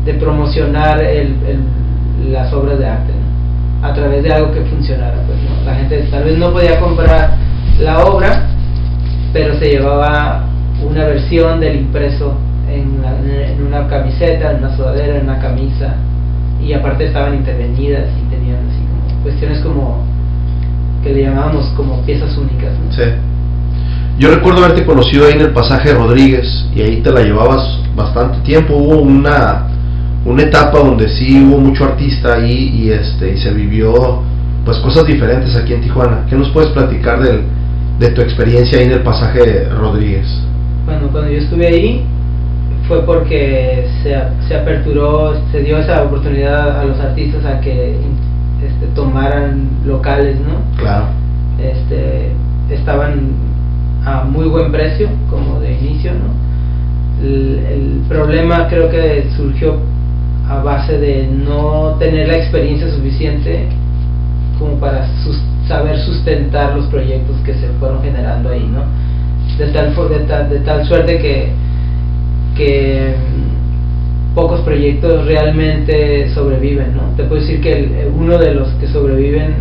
[0.04, 3.86] de promocionar el, el- las obras de arte, ¿no?
[3.86, 5.14] a través de algo que funcionara.
[5.26, 5.64] Pues, ¿no?
[5.66, 7.36] La gente tal vez no podía comprar
[7.80, 8.46] la obra,
[9.32, 10.44] pero se llevaba
[10.82, 12.34] una versión del impreso
[12.70, 13.18] en, la-
[13.50, 15.96] en una camiseta, en una sudadera, en una camisa,
[16.62, 20.02] y aparte estaban intervenidas y tenían así como cuestiones como
[21.02, 22.72] que le llamábamos como piezas únicas.
[22.78, 22.90] ¿no?
[22.92, 23.02] Sí.
[24.16, 28.38] Yo recuerdo haberte conocido ahí en el pasaje Rodríguez y ahí te la llevabas bastante
[28.40, 28.74] tiempo.
[28.76, 29.66] Hubo una,
[30.24, 34.22] una etapa donde sí hubo mucho artista ahí y, este, y se vivió
[34.64, 36.26] pues cosas diferentes aquí en Tijuana.
[36.30, 37.42] ¿Qué nos puedes platicar del,
[37.98, 40.26] de tu experiencia ahí en el pasaje Rodríguez?
[40.86, 42.06] Bueno, cuando yo estuve ahí
[42.86, 47.96] fue porque se, se aperturó, se dio esa oportunidad a los artistas a que
[48.64, 50.78] este, tomaran locales, ¿no?
[50.80, 51.06] Claro.
[51.58, 52.30] Este,
[52.70, 53.53] estaban
[54.04, 56.44] a muy buen precio, como de inicio, ¿no?
[57.24, 59.76] El, el problema creo que surgió
[60.48, 63.68] a base de no tener la experiencia suficiente
[64.58, 65.06] como para
[65.66, 68.82] saber sustentar los proyectos que se fueron generando ahí, ¿no?
[69.58, 71.52] De tal, de tal, de tal suerte que,
[72.56, 77.02] que mm, pocos proyectos realmente sobreviven, ¿no?
[77.16, 79.54] Te puedo decir que uno de los que sobreviven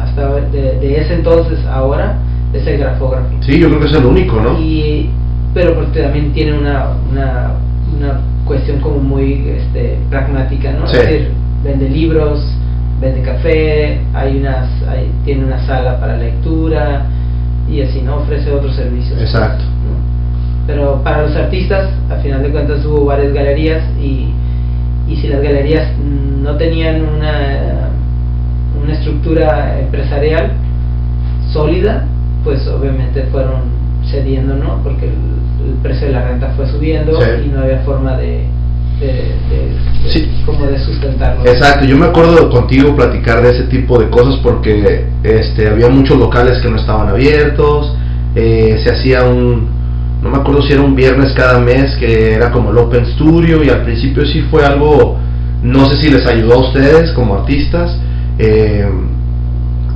[0.00, 2.16] hasta de, de, ese entonces ahora
[2.52, 3.28] es el grafógrafo.
[3.40, 4.58] Sí, yo creo que es el único, ¿no?
[4.58, 5.10] Y,
[5.54, 7.52] pero porque también tiene una, una,
[7.96, 10.86] una cuestión como muy este, pragmática, ¿no?
[10.86, 10.96] Sí.
[10.96, 11.32] Es decir,
[11.62, 12.40] vende libros,
[13.00, 17.06] vende café, hay unas, hay, tiene una sala para lectura
[17.68, 18.16] y así, ¿no?
[18.16, 19.20] Ofrece otros servicios.
[19.20, 19.64] Exacto.
[19.64, 20.66] ¿no?
[20.66, 24.28] Pero para los artistas, al final de cuentas hubo varias galerías y,
[25.08, 27.90] y si las galerías no tenían una,
[28.82, 30.52] una estructura empresarial
[31.52, 32.06] sólida,
[32.44, 33.62] pues obviamente fueron
[34.10, 34.80] cediendo, ¿no?
[34.82, 37.28] Porque el, el precio de la renta fue subiendo Sí.
[37.46, 38.44] y no había forma de,
[38.98, 40.30] de, de- de- Sí.
[40.46, 41.44] como de sustentarlo.
[41.46, 46.18] Exacto, yo me acuerdo contigo platicar de ese tipo de cosas porque este, había muchos
[46.18, 47.94] locales que no estaban abiertos,
[48.34, 49.68] eh, se hacía un,
[50.22, 53.62] no me acuerdo si era un viernes cada mes que era como el Open Studio
[53.62, 55.18] y al principio sí fue algo,
[55.62, 57.98] no sé si les ayudó a ustedes como artistas,
[58.38, 58.88] eh,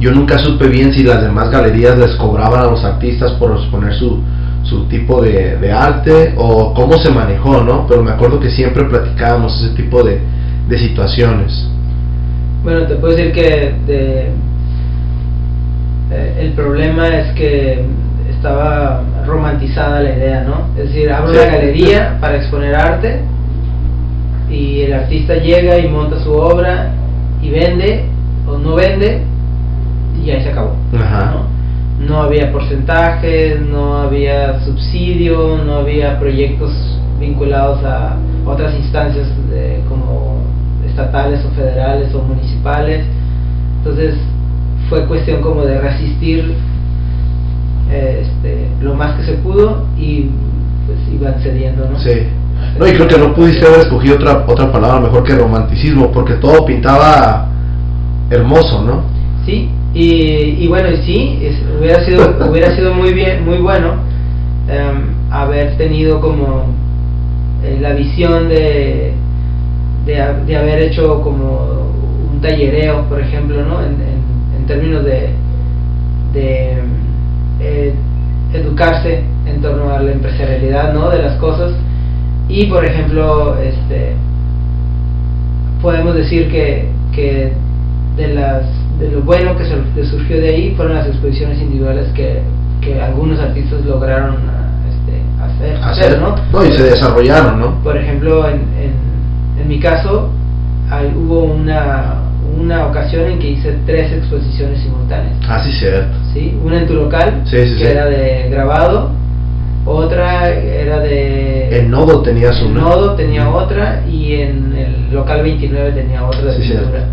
[0.00, 3.94] yo nunca supe bien si las demás galerías les cobraban a los artistas por exponer
[3.94, 4.20] su,
[4.64, 7.86] su tipo de, de arte o cómo se manejó, ¿no?
[7.86, 10.20] Pero me acuerdo que siempre platicábamos ese tipo de,
[10.68, 11.68] de situaciones.
[12.62, 14.28] Bueno, te puedo decir que de-
[16.10, 17.84] eh, el problema es que
[18.30, 20.68] estaba romantizada la idea, ¿no?
[20.80, 21.38] Es decir, abro Sí.
[21.40, 23.20] una galería para exponer arte
[24.50, 26.92] y el artista llega y monta su obra
[27.42, 28.04] y vende
[28.46, 29.22] o no vende
[30.24, 30.74] y ahí se acabó.
[30.96, 31.34] Ajá.
[31.34, 31.54] ¿no?
[32.06, 36.72] No había porcentajes, no había subsidio, no había proyectos
[37.20, 40.42] vinculados a otras instancias de- como
[40.86, 43.04] estatales o federales o municipales.
[43.78, 44.16] Entonces
[44.88, 46.54] fue cuestión como de resistir
[47.90, 50.30] eh, este, lo más que se pudo y
[50.86, 51.98] pues iban cediendo, ¿no?
[51.98, 52.28] Sí.
[52.78, 56.34] No, y creo que no pudiste haber escogido otra, otra palabra mejor que romanticismo, porque
[56.34, 57.48] todo pintaba
[58.30, 59.02] hermoso, ¿no?
[59.44, 63.94] Sí, y, y bueno, y sí, es- hubiera sido hubiera sido muy bien, muy bueno
[64.68, 66.66] em, haber tenido como
[67.64, 69.12] eh, la visión de,
[70.06, 71.92] de, ha- de haber hecho como
[72.32, 73.80] un tallereo, por ejemplo, ¿no?
[73.80, 75.30] En, en- en términos de,
[76.32, 76.78] de
[77.60, 77.94] eh,
[78.52, 81.10] educarse en torno a la empresarialidad, ¿no?
[81.10, 81.72] De las cosas
[82.48, 84.14] y, por ejemplo, este
[85.82, 87.52] podemos decir que, que
[88.16, 88.62] de las
[88.98, 92.40] de lo bueno que sur- que surgió de ahí fueron las exposiciones individuales que,
[92.80, 96.64] que algunos artistas lograron ah, este, hacer, hacer, ¿no?
[96.64, 97.82] y se desarrollaron, ¿no?
[97.82, 100.30] Por ejemplo, en, en, en mi caso,
[100.90, 102.20] hay- hubo una,
[102.60, 105.34] una ocasión en que hice tres exposiciones simultáneas.
[105.48, 106.16] Ah, sí, cierto.
[106.32, 106.56] ¿sí?
[106.64, 107.90] Una en tu local, Sí, sí, que sí.
[107.90, 109.10] era de grabado,
[109.86, 111.78] otra era de...
[111.78, 112.80] En Nodo tenías en una.
[112.82, 116.80] Nodo tenía otra y en el local 29 tenía otra de pintura.
[116.90, 117.06] cierto.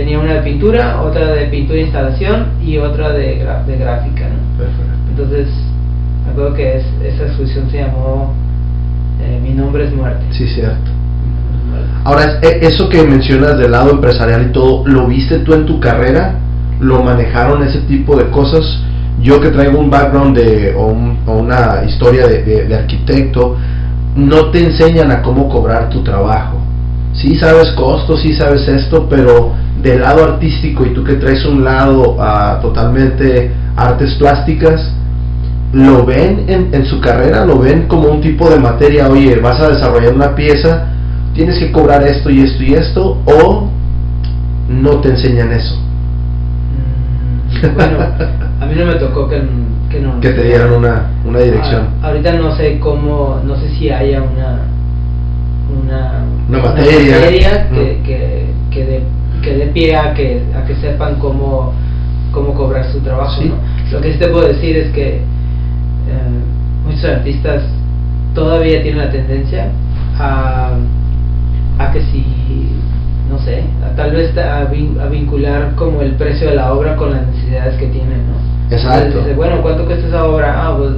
[0.00, 4.30] Tenía una de pintura, otra de pintura e instalación y otra de, gra- de gráfica.
[4.30, 4.56] ¿no?
[4.56, 4.94] Perfecto.
[5.10, 5.48] Entonces,
[6.24, 8.32] me acuerdo que es- esa exposición se llamó
[9.22, 10.24] eh, Mi nombre es muerte.
[10.30, 10.90] Sí, cierto.
[12.04, 15.78] Ahora, e- eso que mencionas del lado empresarial y todo, ¿lo viste tú en tu
[15.80, 16.36] carrera?
[16.80, 18.64] ¿Lo manejaron ese tipo de cosas?
[19.20, 23.58] Yo que traigo un background de, o, un- o una historia de, de- de arquitecto,
[24.16, 26.56] no te enseñan a cómo cobrar tu trabajo.
[27.12, 31.64] Sí sabes costos, sí sabes esto, pero del lado artístico y tú que traes un
[31.64, 34.92] lado ah, totalmente artes plásticas,
[35.72, 39.60] lo ven en, en su carrera, lo ven como un tipo de materia, oye, vas
[39.60, 40.88] a desarrollar una pieza,
[41.34, 43.68] tienes que cobrar esto y esto y esto, o
[44.68, 45.76] no te enseñan eso.
[46.74, 47.98] Mm, Bueno,
[48.60, 49.42] a mí no me tocó que,
[49.90, 50.20] que no.
[50.20, 51.88] que te dieran una, una dirección.
[52.02, 54.62] Ah, ahorita no sé cómo, no sé si haya una
[55.70, 57.14] una, Una materia.
[57.20, 57.74] materia Mm.
[58.04, 59.02] que, que,
[59.42, 61.72] que dé pie a que, a que sepan cómo,
[62.32, 63.40] cómo cobrar su trabajo.
[63.42, 63.48] Sí.
[63.48, 63.56] ¿no?
[63.92, 65.22] Lo que sí te puedo decir es que eh,
[66.86, 67.62] muchos artistas
[68.34, 69.70] todavía tienen la tendencia
[70.18, 70.70] a,
[71.78, 72.70] a que si,
[73.28, 76.96] no sé, a tal vez a, vin- a vincular como el precio de la obra
[76.96, 78.74] con las necesidades que tienen, ¿no?
[78.74, 78.98] Exacto.
[79.06, 80.54] Entonces dice, bueno, ¿cuánto cuesta esa obra?
[80.56, 80.92] Ah, pues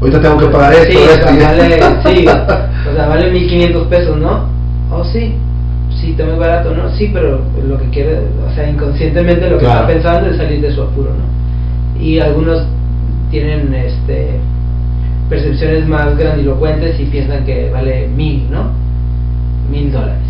[0.00, 2.26] Ahorita tengo que pagar esto, Sí, esto vale, sí,
[2.90, 4.48] o sea, vale 1500 pesos, ¿no?
[4.90, 5.36] Oh, sí,
[6.02, 6.90] sí, también barato, ¿no?
[6.90, 9.80] Sí, pero lo que quiere, o sea, inconscientemente lo que Claro.
[9.82, 12.02] está pensando es salir de su apuro, ¿no?
[12.02, 12.66] Y algunos
[13.30, 14.38] tienen este
[15.30, 18.64] percepciones más grandilocuentes y piensan que vale mil, ¿no?
[19.70, 20.26] Mil dólares,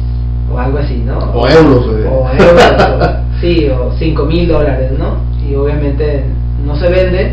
[0.52, 1.18] o algo así, ¿no?
[1.18, 2.04] O euros, güey.
[2.04, 5.16] O euros, o- sí, o cinco mil dólares, ¿no?
[5.48, 6.22] Y obviamente
[6.64, 7.32] no se vende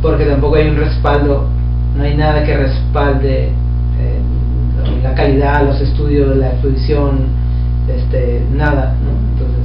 [0.00, 1.46] porque tampoco hay un respaldo,
[1.96, 4.20] no hay nada que respalde eh,
[5.02, 7.36] la calidad, los estudios, la exposición,
[7.96, 9.10] este, nada, ¿no?
[9.32, 9.64] Entonces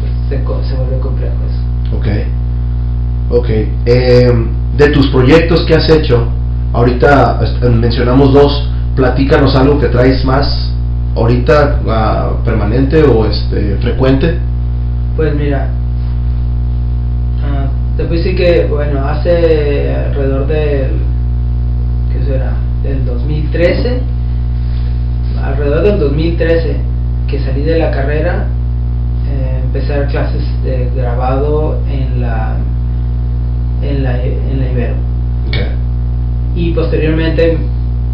[0.00, 1.96] pues, se, co- se vuelve complejo eso.
[1.96, 2.06] Ok.
[3.30, 3.48] Ok.
[3.86, 4.32] Eh,
[4.76, 6.28] de tus proyectos que has hecho,
[6.72, 8.70] ahorita est- mencionamos dos.
[8.96, 10.72] Platícanos algo que traes más
[11.14, 14.38] ahorita ah, permanente o este frecuente.
[15.16, 15.68] Pues mira,
[17.44, 17.66] ah,
[17.96, 20.90] te puedo decir que, bueno, hace alrededor del,
[22.12, 22.52] ¿qué será?
[22.82, 24.00] Del 2013,
[25.44, 26.76] alrededor del 2013
[27.28, 28.46] que salí de la carrera,
[29.28, 32.56] eh, empecé a dar clases de grabado en la,
[33.82, 34.94] en la, en la Ibero.
[36.56, 37.58] Y posteriormente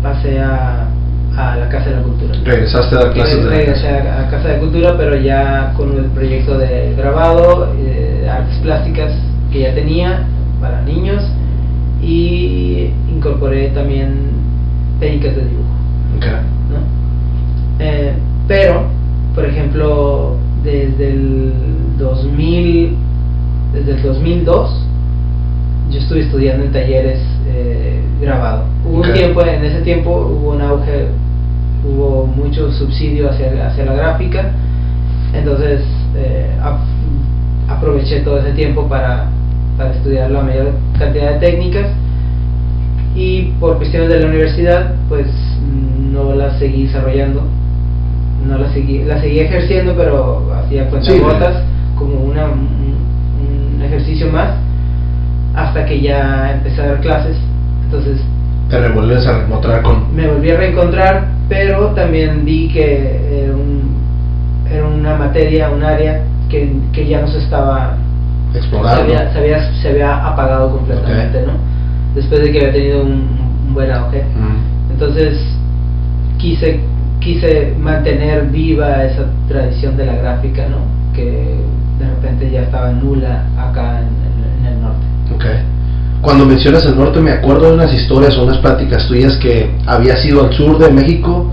[0.02, 0.88] pasé a,
[1.36, 2.34] a la Casa de la Cultura.
[2.44, 6.58] Regresaste a dar clases de Regresé a, Casa de Cultura, pero ya con el proyecto
[6.58, 9.12] de grabado, eh, artes plásticas
[9.52, 10.26] que ya tenía
[10.60, 11.22] para niños
[12.02, 14.12] y incorporé también
[15.00, 15.68] técnicas de dibujo.
[16.70, 17.84] ¿no?
[17.84, 18.14] Eh,
[18.46, 18.86] pero,
[19.34, 21.52] por ejemplo, desde el
[21.98, 22.96] 2000,
[23.72, 24.86] desde el 2002,
[25.90, 28.64] yo estuve estudiando en talleres eh, grabado.
[28.84, 31.06] Hubo un tiempo, en ese tiempo hubo un auge,
[31.86, 34.52] hubo mucho subsidio hacia, hacia la gráfica,
[35.34, 35.82] entonces
[36.16, 36.80] eh, ap-
[37.68, 39.26] aproveché todo ese tiempo para,
[39.76, 41.88] para estudiar la mayor cantidad de técnicas.
[43.16, 45.26] Y por cuestiones de la universidad pues
[46.12, 47.42] no la seguí desarrollando
[48.46, 51.62] no la seguí la seguí ejerciendo pero hacía cuentagotas
[51.96, 54.50] como una, un, un ejercicio más
[55.54, 57.36] hasta que ya empecé a dar clases
[57.84, 58.20] entonces
[58.68, 60.14] Te revuelves a encontrar con.
[60.14, 63.94] me volví a reencontrar pero también vi que era, un-
[64.70, 67.96] era una materia un área que, que ya no se estaba
[68.52, 69.00] se Explorar.
[69.00, 71.46] había, se, había, se había apagado completamente, Ok.
[71.48, 71.52] ¿no?
[72.14, 73.26] Después de que había tenido un,
[73.66, 74.22] un buen auge.
[74.22, 74.92] Mm.
[74.92, 75.40] Entonces
[76.38, 76.78] quise,
[77.24, 80.78] quise mantener viva esa tradición de la gráfica, ¿no?
[81.14, 81.56] Que
[81.98, 85.06] de repente ya estaba nula acá en, en- en el norte.
[85.34, 85.44] Ok.
[86.20, 90.24] Cuando mencionas el norte me acuerdo de unas historias o unas pláticas tuyas que habías
[90.24, 91.50] ido al sur de México,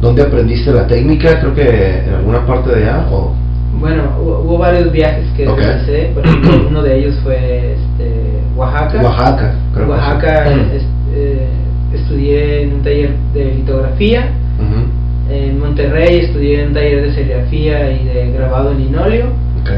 [0.00, 3.06] donde aprendiste la técnica, creo que en alguna parte de allá.
[3.10, 3.32] O...
[3.80, 5.58] Bueno, hubo, hubo varios viajes que Ok.
[5.58, 8.12] realicé, por ejemplo, uno de ellos fue este,
[8.56, 9.02] Oaxaca.
[9.02, 10.60] Oaxaca, creo que Oaxaca sí.
[10.76, 11.48] es- eh,
[11.94, 14.28] estudié en un taller de litografía.
[14.58, 14.93] Ujú.
[15.30, 19.26] En Monterrey estudié en un taller de serigrafía y de grabado en linóleo.
[19.62, 19.70] Ok.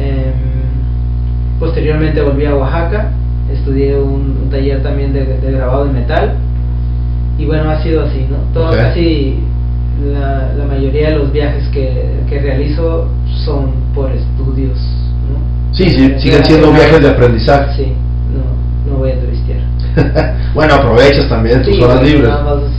[0.00, 3.12] Em, posteriormente volví a Oaxaca,
[3.52, 6.34] estudié un, un taller también de, de grabado en metal.
[7.38, 8.36] Y bueno, ha sido así, ¿no?
[8.52, 8.72] Todo.
[8.76, 9.38] Casi
[10.12, 13.08] la, la mayoría de los viajes que, que realizo
[13.44, 14.78] son por estudios,
[15.30, 15.74] ¿no?
[15.74, 17.84] Sí, sí, siguen siendo viajes de aprendizaje.
[17.84, 17.92] Sí,
[18.34, 19.60] no, no voy a turistear.
[20.54, 22.28] bueno, aprovechas también tus Sí, horas libres.
[22.28, 22.77] Nada más.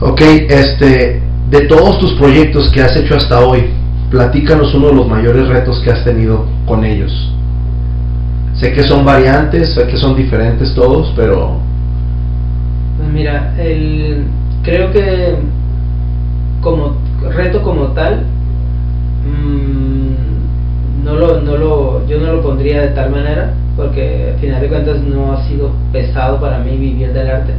[0.00, 3.70] Ok, este, de todos tus proyectos que has hecho hasta hoy,
[4.10, 7.12] platícanos uno de los mayores retos que has tenido con ellos.
[8.54, 11.56] Sé que son variantes, sé que son diferentes todos, pero
[12.96, 14.24] Pues mira, el,
[14.62, 15.36] creo que
[16.60, 16.96] como
[17.34, 18.24] reto como tal,
[19.26, 24.60] mm, no lo, no lo, yo no lo pondría de tal manera, porque al final
[24.60, 27.52] de cuentas no ha sido pesado para mí vivir del arte.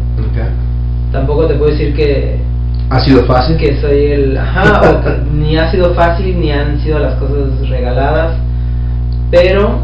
[1.11, 2.37] Tampoco te puedo decir que,
[2.89, 3.57] ha sido fácil.
[3.57, 7.67] que soy el, ajá, o que ni ha sido fácil, ni han sido las cosas
[7.69, 8.37] regaladas,
[9.31, 9.79] pero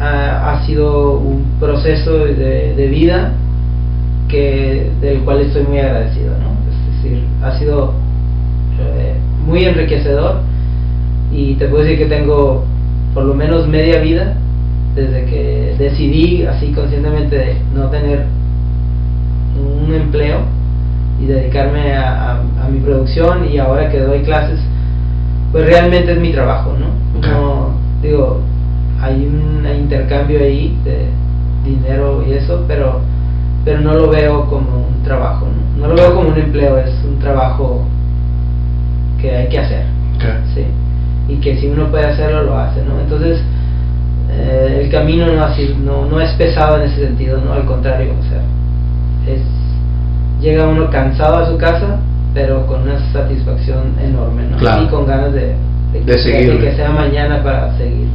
[0.00, 3.32] ah, ha sido un proceso de, de vida
[4.28, 6.54] que del cual estoy muy agradecido, ¿no?
[6.70, 7.92] Es decir, ha sido
[8.80, 9.14] eh,
[9.46, 10.40] muy enriquecedor
[11.30, 12.64] y te puedo decir que tengo
[13.12, 14.36] por lo menos media vida
[14.94, 18.24] desde que decidí así conscientemente de no tener
[19.58, 20.40] un empleo
[21.20, 24.60] y dedicarme a, a- a mi producción y ahora que doy clases
[25.52, 26.88] pues realmente es mi trabajo no
[28.02, 28.40] digo
[29.00, 31.08] hay un intercambio ahí de,
[31.64, 33.00] dinero y eso, pero,
[33.64, 35.86] pero no lo veo como un trabajo, ¿no?
[35.88, 37.84] no lo veo como un empleo, es un trabajo
[39.20, 39.84] que hay que hacer.
[40.54, 40.64] ¿sí?
[41.28, 42.82] Y que si uno puede hacerlo, lo hace.
[42.84, 43.00] ¿no?
[43.00, 43.40] Entonces,
[44.30, 47.52] eh, el camino no, así, no, no es pesado en ese sentido, ¿no?
[47.54, 48.42] al contrario, o sea,
[49.26, 49.40] es,
[50.40, 51.98] llega uno cansado a su casa,
[52.32, 54.82] pero con una satisfacción enorme ¿no?
[54.82, 55.54] y con ganas de,
[56.04, 56.60] de, seguir.
[56.60, 58.08] que sea mañana para seguir.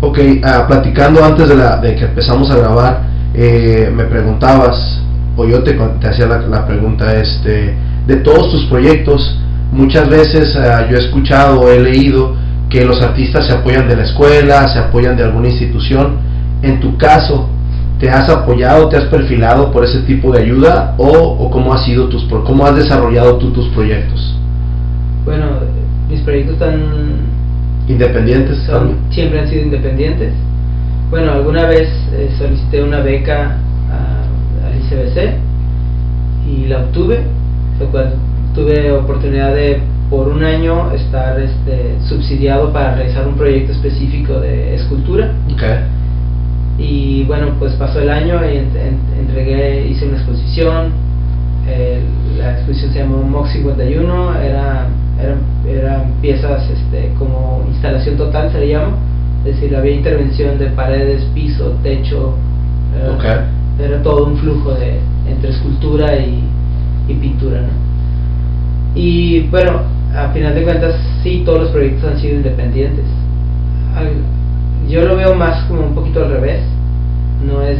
[0.00, 3.02] Ok, uh, platicando antes de, la, de que empezamos a grabar,
[3.34, 5.02] eh, me preguntabas,
[5.36, 7.74] o yo te, te hacía la, la, pregunta, este,
[8.06, 9.40] de todos tus proyectos,
[9.72, 12.36] muchas veces uh, yo he escuchado, he leído
[12.70, 16.16] que los artistas se apoyan de la escuela, se apoyan de alguna institución.
[16.62, 17.48] En tu caso,
[17.98, 21.84] ¿te has apoyado, te has perfilado por ese tipo de ayuda o, o cómo, has
[21.84, 24.36] sido tus, cómo has desarrollado tú tus proyectos?
[25.24, 25.46] Bueno,
[26.08, 27.28] mis proyectos están...
[27.88, 28.58] Independientes.
[29.10, 30.34] siempre han sido independientes.
[31.10, 33.56] Bueno, alguna vez eh, solicité una beca
[34.62, 35.38] al ICBC
[36.46, 37.20] y la obtuve,
[37.80, 38.14] lo cual
[38.54, 39.80] tuve oportunidad de
[40.10, 45.32] por un año estar este, subsidiado para realizar un proyecto específico de escultura.
[45.54, 45.97] Okay.
[46.78, 48.58] Y bueno, pues pasó el año y
[49.18, 50.92] entregué, hice una exposición.
[52.38, 54.86] la exposición se llamó Mox 51, era,
[55.20, 58.96] eran, eran piezas este, como instalación total, se le llama.
[59.44, 62.34] Es decir, había intervención de paredes, piso, techo.
[62.96, 63.48] Era,
[63.78, 66.44] era todo un flujo de, entre escultura y,
[67.08, 67.62] y pintura.
[67.62, 67.68] ¿no?
[68.94, 69.82] Y bueno,
[70.14, 73.04] a final de cuentas, sí, todos los proyectos han sido independientes.
[74.88, 76.60] Yo lo veo más como un poquito al revés.
[77.46, 77.78] No es,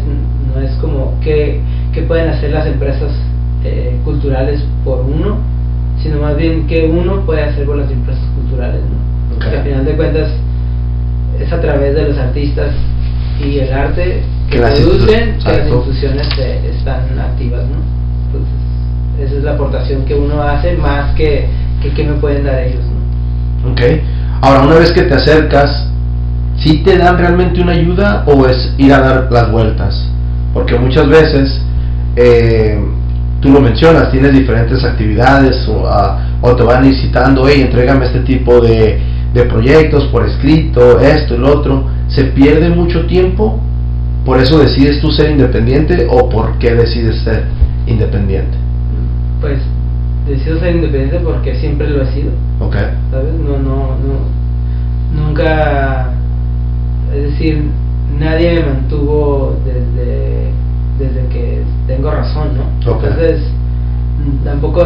[0.54, 1.60] no es como que,
[2.06, 3.10] pueden hacer las empresas
[3.64, 5.38] eh, culturales por uno,
[6.00, 8.80] sino más bien que uno puede hacer por las empresas culturales.
[8.82, 9.44] ¿no?
[9.44, 10.28] a final de cuentas
[11.40, 12.72] es a través de los artistas
[13.44, 17.64] y el arte que, producen que las instituciones están activas.
[17.66, 17.78] ¿no?
[18.26, 21.48] Entonces, esa es la aportación que uno hace más que
[21.80, 22.84] que, me pueden dar ellos.
[22.84, 23.72] ¿no?
[23.72, 23.80] Ok.
[24.40, 25.88] Ahora, una vez que te acercas,
[26.58, 30.08] ¿sí te dan realmente una ayuda o es ir a dar las vueltas?
[30.52, 31.60] Porque muchas veces,
[32.16, 32.78] eh,
[33.40, 35.88] tú lo mencionas, tienes diferentes actividades o,
[36.40, 39.00] o te van incitando, hey, entrégame este tipo de,
[39.34, 41.84] de proyectos por escrito, esto lo otro.
[42.08, 43.60] ¿Se pierde mucho tiempo?
[44.24, 47.44] ¿Por eso decides tú ser independiente o por qué decides ser
[47.86, 48.56] independiente?
[49.40, 49.60] Pues
[50.26, 52.30] decido ser independiente porque siempre lo he sido.
[52.60, 52.88] Okay.
[53.10, 53.34] ¿Sabes?
[53.34, 54.38] No, no, no.
[55.14, 56.12] Nunca.
[57.14, 57.64] Es decir,
[58.18, 60.50] nadie me mantuvo desde,
[60.98, 62.64] desde que tengo razón, ¿no?
[62.78, 63.42] Entonces,
[64.44, 64.84] tampoco.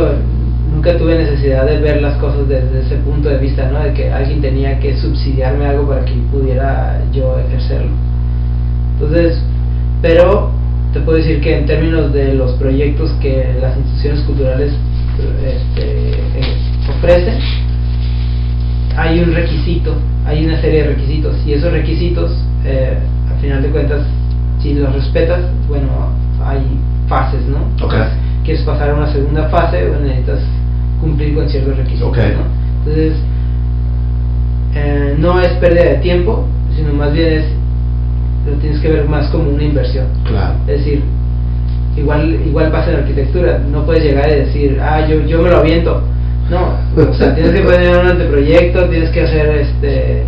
[0.73, 3.81] Nunca tuve necesidad de ver las cosas desde ese punto de vista, ¿no?
[3.81, 7.91] De que alguien tenía que subsidiarme algo para que pudiera yo ejercerlo.
[8.95, 9.43] Entonces,
[10.01, 10.51] pero
[10.95, 14.73] te puedo decir que en términos de los proyectos que las instituciones culturales
[15.45, 16.57] este, eh,
[16.89, 17.39] ofrecen,
[18.97, 19.95] hay un requisito,
[20.27, 22.33] hay una serie de requisitos y esos requisitos,
[22.64, 22.97] eh,
[23.31, 24.03] al final de cuentas,
[24.61, 25.89] si los respetas, bueno,
[26.45, 26.61] hay
[27.09, 27.85] fases, ¿no?
[27.85, 28.05] Okay.
[28.45, 30.41] Quieres pasar a una segunda fase, o necesitas
[31.01, 33.14] cumplir con ciertos requisitos, Entonces,
[34.75, 37.45] eh, no es pérdida de tiempo, sino más bien es,
[38.47, 40.07] lo tienes que ver más como una inversión.
[40.25, 40.55] Claro.
[40.66, 41.03] Es decir,
[41.97, 45.59] igual igual pasa en arquitectura no puedes llegar y decir ah yo yo me lo
[45.59, 46.03] aviento
[46.51, 50.24] no o sea tienes que poner un anteproyecto tienes que hacer este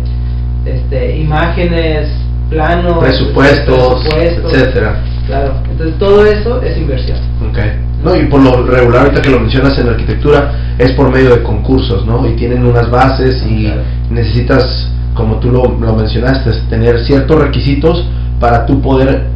[0.65, 2.09] este imágenes
[2.49, 5.01] planos presupuestos, etcétera.
[5.27, 5.53] claro.
[5.69, 7.17] Entonces todo eso es inversión.
[7.51, 7.71] Okay
[8.05, 11.43] no y por lo regular ahorita que lo mencionas en arquitectura es por medio de
[11.43, 13.67] concursos no y tienen unas bases y
[14.09, 18.05] necesitas como tú lo, lo mencionaste tener ciertos requisitos
[18.39, 19.27] para tú poder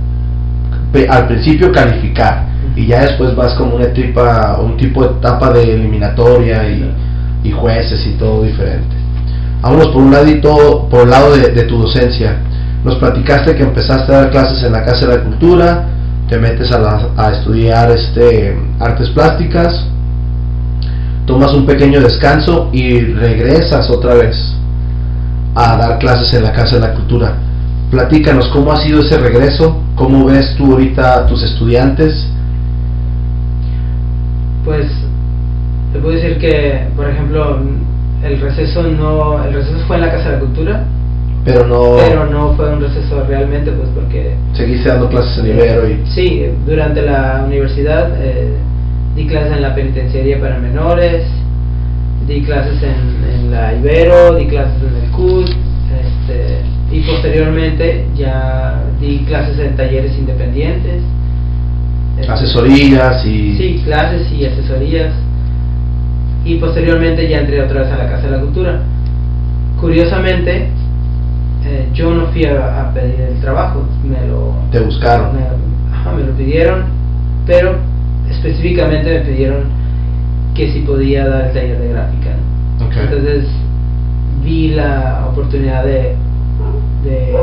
[1.10, 2.49] al principio calificar
[2.80, 8.08] y ya después vas como una etapa, un tipo de etapa de eliminatoria y, jueces
[8.08, 8.96] y todo diferente.
[9.62, 12.38] Vámonos por un ladito, por el lado de, tu docencia.
[12.86, 15.90] Nos platicaste que empezaste a dar clases en la Casa de la Cultura,
[16.30, 19.86] te metes a, a estudiar este, artes plásticas,
[21.26, 24.38] tomas un pequeño descanso y regresas otra vez
[25.54, 27.34] a dar clases en la Casa de la Cultura.
[27.92, 32.30] Platícanos cómo ha sido ese regreso, cómo ves tú ahorita a tus estudiantes.
[34.70, 34.86] Pues
[35.92, 37.58] te puedo decir que, por ejemplo,
[38.24, 40.84] el receso no, el receso fue en la Casa de la Cultura,
[41.44, 45.90] pero no, pero no fue un receso realmente, pues porque seguiste dando clases en Ibero
[45.90, 48.54] y sí, durante la universidad eh,
[49.16, 51.26] di clases en la penitenciaría para menores,
[52.28, 56.62] di clases en, en la Ibero, di clases en el CUT, este
[56.96, 61.02] y posteriormente ya di clases en talleres independientes.
[62.20, 63.58] Este, Asesorías y...
[63.58, 65.14] Sí, clases y asesorías.
[66.46, 68.82] Y posteriormente ya entré otra vez a la Casa de la Cultura.
[69.80, 70.70] Curiosamente,
[71.66, 75.36] eh, yo no fui a, a pedir el trabajo, me lo, Te buscaron.
[75.36, 75.42] me,
[75.94, 76.86] ajá, me lo pidieron,
[77.46, 77.76] pero
[78.30, 79.64] específicamente me pidieron
[80.56, 82.30] que si podía dar el taller de gráfica.
[82.82, 83.46] Entonces
[84.44, 86.16] vi la oportunidad de,
[87.04, 87.36] de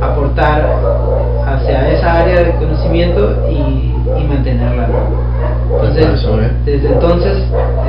[0.00, 0.68] aportar
[1.46, 4.88] hacia esa área de conocimiento y, y mantenerla.
[5.70, 6.62] Entonces, bien.
[6.64, 7.36] desde entonces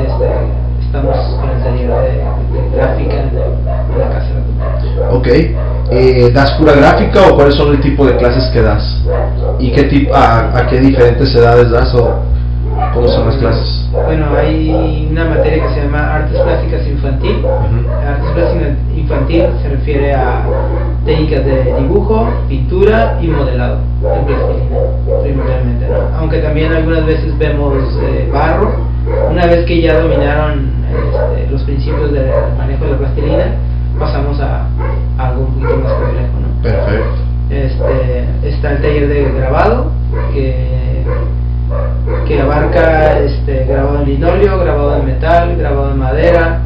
[0.06, 0.28] este,
[0.86, 2.12] estamos con el taller de,
[2.54, 5.10] de gráfica en, en la Casa de la Cultura.
[5.12, 5.28] Ok.
[5.92, 8.84] Eh, ¿Das pura gráfica o cuáles son el tipo de clases que das?
[9.58, 12.20] ¿Y qué tipo, a, a qué diferentes edades das o
[13.00, 13.90] cómo son las clases?
[13.92, 17.38] Bueno, hay una materia que se llama Artes Plásticas Infantil.
[17.38, 17.90] Ujú.
[17.90, 20.44] Artes Plásticas Infantil se refiere a
[21.06, 24.78] técnicas de dibujo, pintura y modelado en plastilina,
[25.24, 25.88] primordialmente.
[25.88, 26.18] ¿no?
[26.18, 28.90] Aunque también algunas veces vemos eh, barro.
[29.32, 33.46] Una vez que ya dominaron este, los principios del manejo de la plastilina,
[33.98, 34.68] pasamos a,
[35.18, 36.34] a algo un poquito más complejo.
[36.42, 36.62] ¿no?
[36.62, 37.30] Perfecto.
[37.50, 39.92] Este, está el taller de grabado
[40.34, 41.04] que,
[42.28, 46.62] que abarca este, grabado en linóleo, grabado en metal, grabado en madera,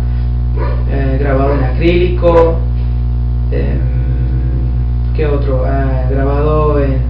[0.89, 2.59] eh, grabado en acrílico,
[3.51, 3.79] em,
[5.15, 5.63] ¿qué otro?
[5.65, 7.01] Ah, grabado en,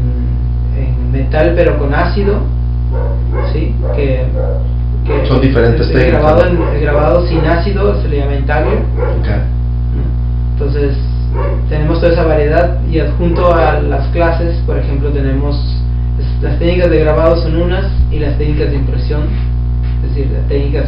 [0.78, 2.40] en metal pero con ácido,
[3.52, 3.76] ¿sí?
[3.96, 4.26] Que,
[5.06, 8.78] que Son diferentes el técnicas, Grabado, en- el grabado sin ácido se le llama intaglio.
[10.54, 10.96] Entonces,
[11.70, 15.83] tenemos toda esa variedad y adjunto a las clases, por ejemplo, tenemos
[16.44, 19.22] las técnicas de grabado son unas y las técnicas de impresión,
[20.04, 20.86] es decir, las técnicas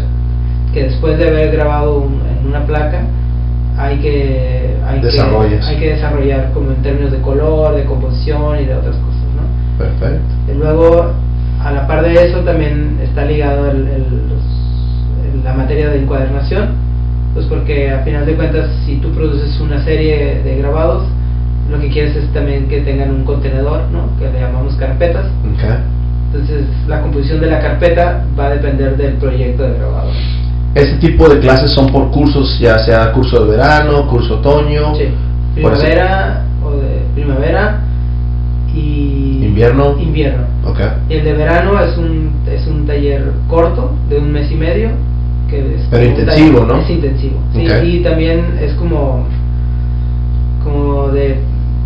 [0.74, 3.02] que después de haber grabado un- en una placa
[3.78, 5.08] hay que, hay que,
[5.68, 9.78] hay que desarrollar como en términos de color, de composición y de otras cosas, ¿no?
[9.78, 10.34] Perfecto.
[10.54, 11.12] Y luego,
[11.64, 16.02] a la par de eso, también está ligado el- el- los- el- la materia de
[16.04, 16.70] encuadernación,
[17.34, 21.04] pues porque a final de cuentas, si tú produces una serie de grabados,
[21.72, 24.10] lo que quieres es también que tengan un contenedor, ¿no?
[24.20, 25.26] que le llamamos carpetas.
[25.26, 25.64] Ok.
[26.34, 30.10] Entonces, la composición de la carpeta va a depender del proyecto de grabado.
[30.76, 35.06] Este tipo de clases son por cursos, ya sea curso de verano, curso otoño, Sí,
[35.56, 37.80] primavera o de primavera
[38.74, 39.96] y Invierno.
[39.98, 40.44] invierno.
[41.10, 44.90] El de verano es un, es un taller corto, de un mes y medio.
[45.50, 46.82] Que es Pero intensivo, taller- ¿no?
[46.82, 47.66] Es intensivo, sí.
[47.66, 47.84] Ok.
[47.86, 49.26] Y también es como,
[50.64, 51.38] como de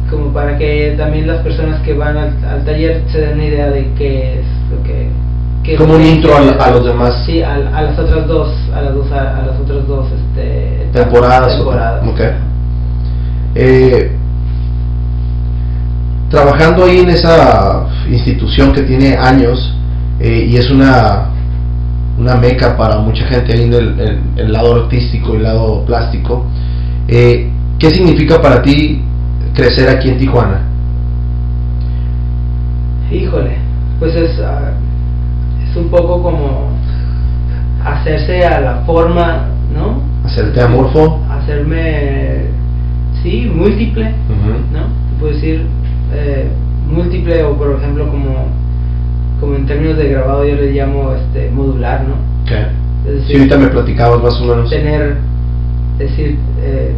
[0.10, 3.70] como para que también las personas que van al, al taller se den una idea
[3.70, 5.10] de qué es lo que...
[5.78, 8.82] Como un intro a, la- a los demás Sí, a, a las otras dos, a
[8.82, 11.55] las dos, a, a las otras dos este, temporadas.
[11.57, 12.07] temporadas.
[12.07, 12.20] ok.
[13.55, 14.12] Eh,
[16.30, 19.76] trabajando ahí en esa institución que tiene años
[20.20, 21.26] eh, y es una
[22.18, 26.45] una meca para mucha gente ahí en el, el lado artístico y el lado plástico.
[27.07, 27.49] eh,
[27.80, 29.01] ¿Qué significa para ti
[29.54, 30.62] crecer aquí en Tijuana?
[33.12, 33.58] Híjole,
[34.00, 34.72] pues es, ah,
[35.68, 36.70] es un poco como
[37.84, 40.02] hacerse a la forma, ¿no?
[40.26, 41.24] ¿Hacerte amorfo?
[41.30, 42.45] Hacerme,
[43.24, 44.14] sí, múltiple.
[44.72, 44.88] ¿no?
[45.20, 45.66] Puedo decir
[46.14, 46.50] eh,
[46.88, 48.47] múltiple o por ejemplo como,
[49.39, 52.14] como en términos de grabado yo le llamo este modular, ¿no?
[52.43, 52.52] Ok.
[53.08, 54.70] Es Sí, ahorita me platicabas más o menos.
[54.70, 55.18] tener,
[55.97, 56.93] decir, eh,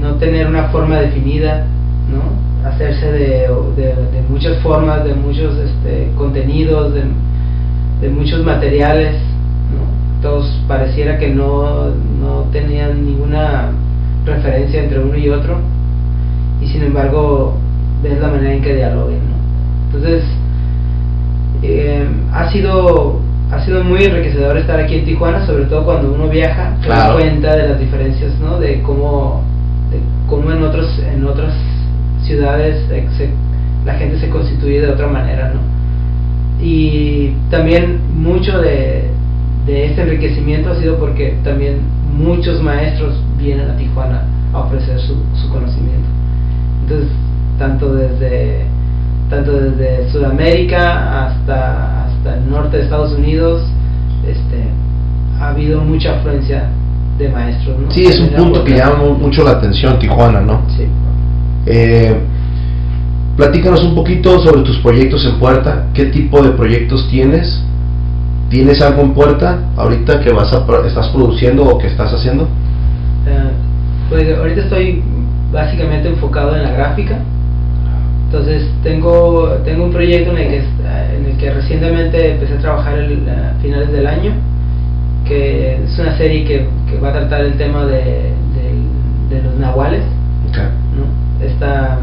[0.00, 1.66] no tener una forma definida,
[2.10, 2.68] ¿no?
[2.68, 7.04] Hacerse de, de, de muchas formas, de muchos este, contenidos, de,
[8.00, 9.14] de muchos materiales,
[9.72, 10.22] ¿no?
[10.22, 13.70] Todos pareciera que no, no tenían ninguna
[14.24, 15.58] referencia entre uno y otro,
[16.60, 17.54] y sin embargo
[18.02, 19.36] ves la manera en que dialoguen, ¿no?
[19.86, 20.24] Entonces,
[21.62, 23.20] eh, ha sido
[23.52, 26.94] ha sido muy enriquecedor estar aquí en Tijuana, sobre todo cuando uno viaja, se da
[26.96, 27.14] Claro.
[27.18, 28.58] cuenta de las diferencias, ¿no?
[28.58, 29.44] De cómo,
[30.26, 31.54] de cómo en otros en otras
[32.22, 32.84] ciudades
[33.84, 35.60] la gente se constituye de otra manera, ¿no?
[36.60, 39.10] Y también mucho de,
[39.66, 41.78] de este enriquecimiento ha sido porque también
[42.16, 46.08] muchos maestros vienen a Tijuana a ofrecer su, su conocimiento.
[46.82, 47.08] Entonces,
[47.58, 48.64] tanto desde
[49.28, 53.62] tanto desde Sudamérica hasta hasta el norte de Estados Unidos,
[54.26, 54.64] este
[55.40, 56.68] ha habido mucha afluencia
[57.18, 57.90] de maestros, ¿no?
[57.90, 60.62] Sí, es un punto que llama mu- mucho la atención, Tijuana, ¿no?
[60.76, 60.86] Sí.
[61.66, 62.14] Eh,
[63.36, 65.86] platícanos un poquito sobre tus proyectos en puerta.
[65.94, 67.62] ¿Qué tipo de proyectos tienes?
[68.50, 72.44] ¿Tienes algo en puerta ahorita que vas a estás produciendo o que estás haciendo?
[73.26, 73.50] Eh,
[74.08, 75.02] pues ahorita estoy
[75.52, 77.18] básicamente enfocado en la gráfica.
[78.26, 80.58] Entonces tengo, tengo un proyecto en el, que,
[81.16, 84.32] en el que recientemente empecé a trabajar a finales del año,
[85.26, 88.32] que es una serie que, que va a tratar el tema de,
[89.28, 90.02] de, los nahuales,
[90.96, 91.44] ¿no?
[91.44, 91.98] esta,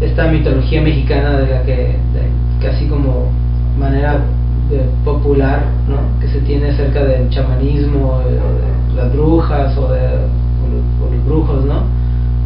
[0.00, 1.96] esta mitología mexicana de la que,
[2.60, 3.32] casi como
[3.78, 4.20] manera
[5.04, 6.20] popular ¿no?
[6.20, 11.82] que se tiene acerca del chamanismo, de, las brujas o de o los, brujos, ¿no?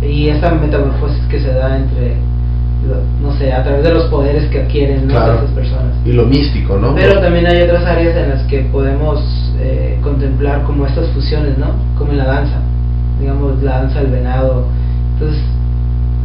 [0.00, 2.14] Y esa metamorfosis que se da entre
[3.22, 5.94] no sé, a través de los poderes que adquieren esas personas.
[6.04, 6.94] Y lo místico, ¿no?
[6.94, 9.20] Pero también hay otras áreas en las que podemos
[9.60, 11.74] eh, contemplar como estas fusiones, ¿no?
[11.96, 12.60] Como en la danza,
[13.20, 14.66] digamos, la danza del venado.
[15.14, 15.42] Entonces,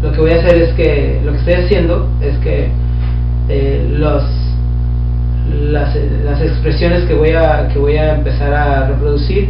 [0.02, 2.70] lo que voy a hacer es que, lo que estoy haciendo es que
[3.50, 4.24] eh, los,
[5.50, 9.50] las, las expresiones que voy, a, que voy a empezar a reproducir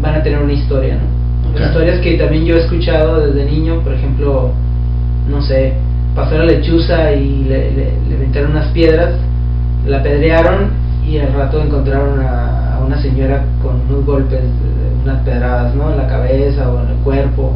[0.00, 1.18] van a tener una historia, ¿no?
[1.58, 4.52] Historias que también yo he escuchado desde niño, por ejemplo,
[5.28, 5.74] no sé,
[6.18, 9.14] pasó la lechuza y le, le, unas piedras,
[9.86, 10.70] la apedrearon
[11.06, 14.40] y al rato encontraron a, a, una señora con unos golpes,
[15.04, 15.92] unas pedradas, ¿no?
[15.92, 17.52] En la cabeza o en el cuerpo,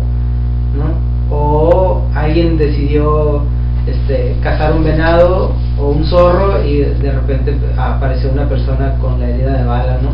[0.77, 1.37] ¿no?
[1.37, 3.43] O alguien decidió
[3.89, 9.29] este, cazar un venado o un zorro y de repente apareció una persona con la
[9.29, 10.11] herida de bala, ¿no?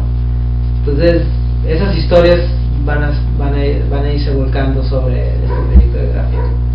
[0.79, 1.23] Entonces,
[1.67, 2.41] esas historias
[2.87, 6.68] van a, van a, van a irse volcando sobre este proyecto de gráfico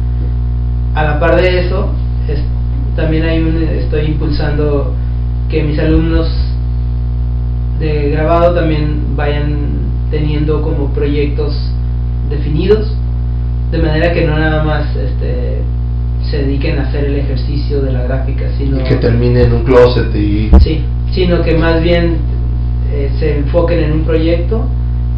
[0.96, 1.90] a la par de eso,
[2.96, 4.94] también hay un, estoy impulsando
[5.50, 6.28] que mis alumnos
[7.80, 9.74] de grabado también vayan
[10.12, 11.54] teniendo como proyectos
[12.30, 12.96] definidos,
[13.72, 15.62] de manera que no nada más este,
[16.30, 18.80] se dediquen a hacer el ejercicio de la gráfica, sino...
[18.80, 20.52] Y que terminen en un closet y...
[20.60, 22.18] Sí, sino que más bien
[22.92, 24.68] eh, se enfoquen en un proyecto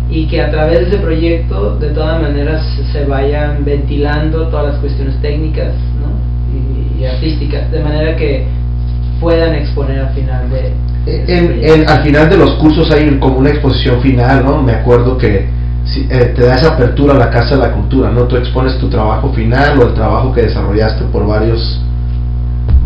[0.10, 4.78] y que a través de ese proyecto de todas maneras se vayan ventilando todas las
[4.78, 5.74] cuestiones técnicas
[7.00, 8.46] y, artísticas, de manera que
[9.20, 10.74] puedan exponer al final de...
[11.08, 14.62] En, al final de los cursos hay como una exposición final, ¿no?
[14.62, 15.48] Me acuerdo que
[16.10, 18.24] eh, te da esa apertura a la Casa de la Cultura, ¿no?
[18.24, 21.80] Tú expones tu trabajo final o el trabajo que desarrollaste por varios,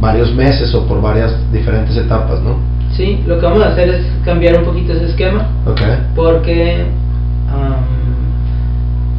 [0.02, 2.58] varios meses o por varias diferentes etapas, ¿no?
[2.92, 5.48] Sí, lo que vamos a hacer es cambiar un poquito ese esquema.
[5.66, 6.00] Okay.
[6.16, 6.86] Porque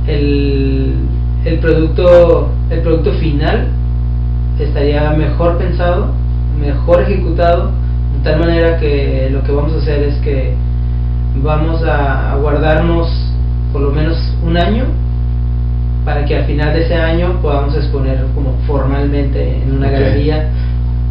[0.06, 0.94] el,
[1.44, 3.68] el, producto, el producto final
[4.58, 6.08] estaría mejor pensado,
[6.60, 7.70] mejor ejecutado,
[8.16, 10.54] de tal manera que lo que vamos a hacer es que
[11.42, 13.08] vamos a, guardarnos
[13.72, 14.84] por lo menos un año
[16.04, 20.48] para que al final de ese año podamos exponer como formalmente en una galería,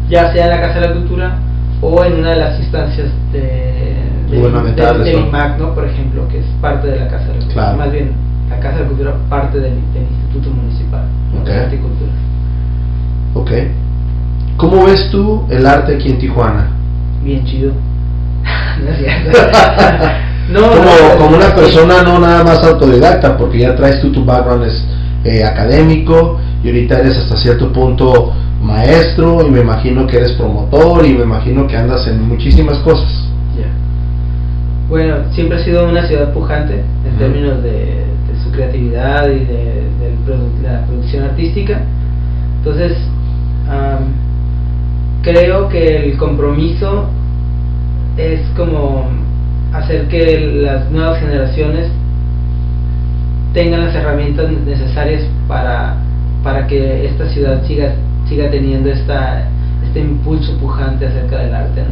[0.08, 1.38] ya sea en la Casa de la Cultura
[1.80, 3.90] o en una de las instancias de
[4.30, 5.74] de, IMAC, ¿no?
[5.74, 8.12] por ejemplo, que es parte de la Casa de la Cultura, más bien
[8.48, 11.04] la Casa de la Cultura parte del, Instituto Municipal
[11.44, 12.12] de Arte y Cultura.
[13.34, 13.50] Ok.
[14.56, 16.68] ¿Cómo ves tú el arte aquí en Tijuana?
[17.24, 17.72] Bien chido.
[20.52, 24.64] no como, como una persona no nada más autodidacta, porque ya traes tú tu background
[24.64, 24.84] es,
[25.24, 31.04] eh, académico y ahorita eres hasta cierto punto maestro y me imagino que eres promotor
[31.06, 33.26] y me imagino que andas en muchísimas cosas.
[34.88, 38.04] Bueno, siempre ha sido una ciudad pujante en términos de,
[38.42, 39.84] su creatividad y de,
[40.64, 41.80] la producción artística.
[42.58, 42.98] Entonces,
[45.22, 47.08] creo que el compromiso
[48.16, 49.08] es como
[49.72, 51.88] hacer que las nuevas generaciones
[53.52, 55.96] tengan las herramientas necesarias para,
[56.42, 57.94] para que esta ciudad siga,
[58.30, 59.48] siga teniendo esta,
[59.84, 61.82] este impulso pujante acerca del arte.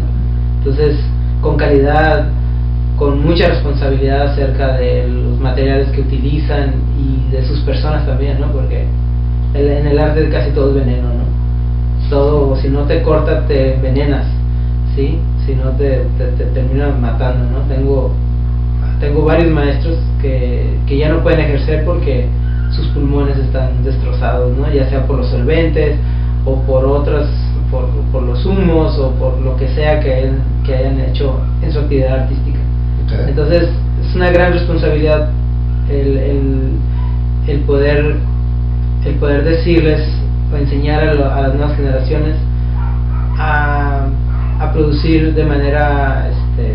[0.59, 0.97] Entonces,
[1.43, 2.29] con calidad,
[2.97, 8.53] con mucha responsabilidad acerca de los materiales que utilizan y de sus personas también, ¿no?
[8.53, 8.87] Porque
[9.55, 12.09] en el arte casi todo es veneno, ¿no?
[12.09, 14.27] Todo, si no te corta, te envenenas,
[14.95, 15.19] ¿sí?
[15.45, 17.65] Si no te, te, terminan matando, ¿no?
[17.67, 18.13] Tengo,
[19.01, 22.29] tengo varios maestros que, que ya no pueden ejercer porque
[22.71, 24.73] sus pulmones están destrozados, ¿no?
[24.73, 25.97] Ya sea por los solventes
[26.49, 27.29] o por otras,
[27.71, 30.31] por, por los humos o por lo que sea que,
[30.65, 32.59] que hayan hecho en su actividad artística.
[33.27, 33.69] Entonces
[34.07, 35.31] es una gran responsabilidad
[35.91, 36.79] el,
[37.47, 38.17] el, poder
[39.05, 40.01] el poder decirles
[40.53, 42.37] o enseñar a, las nuevas generaciones
[43.39, 44.07] a,
[44.61, 46.75] a producir de manera este,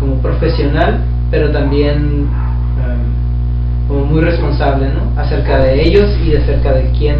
[0.00, 1.00] como profesional,
[1.30, 5.20] pero también um, como muy responsable ¿no?
[5.20, 7.18] acerca de ellos y acerca de quién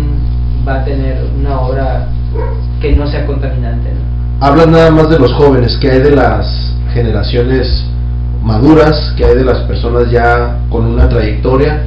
[0.67, 2.09] va a tener una obra
[2.81, 3.91] que no sea contaminante.
[3.91, 4.47] ¿no?
[4.47, 7.87] Hablas nada más de los jóvenes, que hay de las generaciones
[8.43, 11.83] maduras que hay de las personas ya con una trayectoria,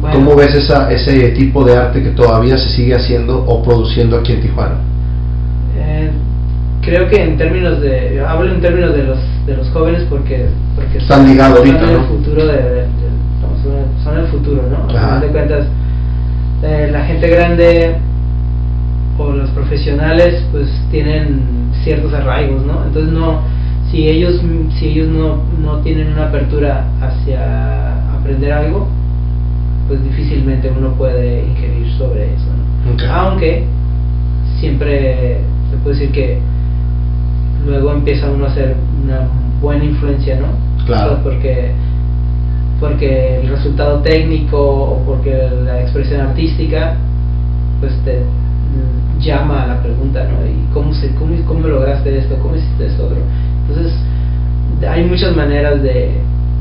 [0.00, 0.14] Bueno.
[0.16, 4.32] ¿Cómo ves esa, ese tipo de arte que todavía se sigue haciendo o produciendo aquí
[4.32, 4.76] en Tijuana?
[5.76, 6.10] Eh,
[6.82, 10.46] creo que en términos de, hablo en términos de los de los jóvenes porque
[10.76, 12.04] porque Están ligados ahorita, son el ¿no?
[12.04, 14.88] futuro de, de- de- son, el futuro, ¿no?
[14.90, 15.06] Al Ajá.
[15.06, 15.66] final de cuentas,
[16.62, 17.96] eh, la gente grande
[19.18, 22.84] o los profesionales pues tienen ciertos arraigos, ¿no?
[22.84, 23.42] Entonces no,
[23.90, 24.40] si ellos
[24.78, 28.88] si ellos no, no tienen una apertura hacia aprender algo,
[29.88, 33.12] pues difícilmente uno puede ingerir sobre eso, ¿no?
[33.12, 33.64] Aunque
[34.60, 35.38] siempre
[35.70, 36.38] se puede decir que
[37.66, 39.28] luego empieza uno a ser una
[39.60, 40.48] buena influencia, ¿no?
[40.86, 41.12] Claro.
[41.12, 41.72] O sea, porque
[42.80, 46.94] porque el resultado técnico o porque la expresión artística
[47.80, 48.22] pues te
[49.20, 50.46] llama a la pregunta, ¿no?
[50.46, 52.36] ¿Y cómo se cómo, cómo lograste esto?
[52.40, 53.08] ¿Cómo hiciste esto?
[53.68, 53.92] Entonces,
[54.88, 56.12] hay muchas maneras de,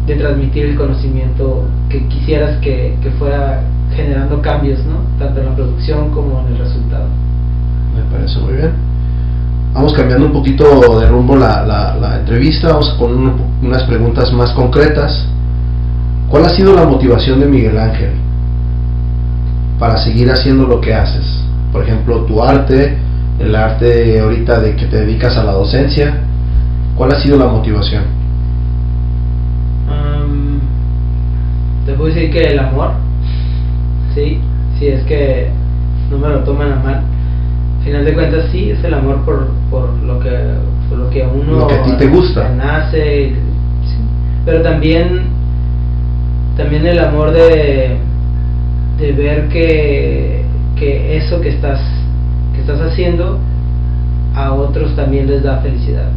[0.08, 3.62] de transmitir el conocimiento que quisieras que, que fuera
[3.96, 4.98] generando cambios, ¿no?
[5.24, 7.06] Tanto en la producción como en el resultado.
[7.96, 8.72] Me parece muy bien.
[9.74, 14.32] Vamos cambiando un poquito de rumbo la, la, la entrevista, vamos con un- unas preguntas
[14.34, 15.28] más concretas.
[16.30, 18.12] ¿Cuál ha sido la motivación de Miguel Ángel
[19.80, 21.26] para seguir haciendo lo que haces?
[21.72, 22.98] Por ejemplo, tu arte,
[23.40, 26.22] el arte ahorita de que te dedicas a la docencia.
[26.96, 28.04] ¿Cuál ha sido la motivación?
[29.90, 30.60] Am,
[31.86, 32.92] te puedo decir que el amor,
[34.16, 34.40] sí,
[34.80, 35.50] sí es que
[36.10, 37.04] no me lo toman a mal.
[37.80, 40.30] Al final de cuentas sí, es el amor por, por lo que
[40.90, 42.50] por lo que a uno Lo que a ti te gusta.
[42.50, 43.34] nace,
[43.84, 43.98] sí.
[44.46, 45.27] pero también
[46.58, 47.98] también el amor de
[48.98, 50.44] de ver que,
[50.76, 51.80] que eso que estás
[52.54, 53.40] que estás haciendo
[54.36, 56.10] a otros también les da felicidad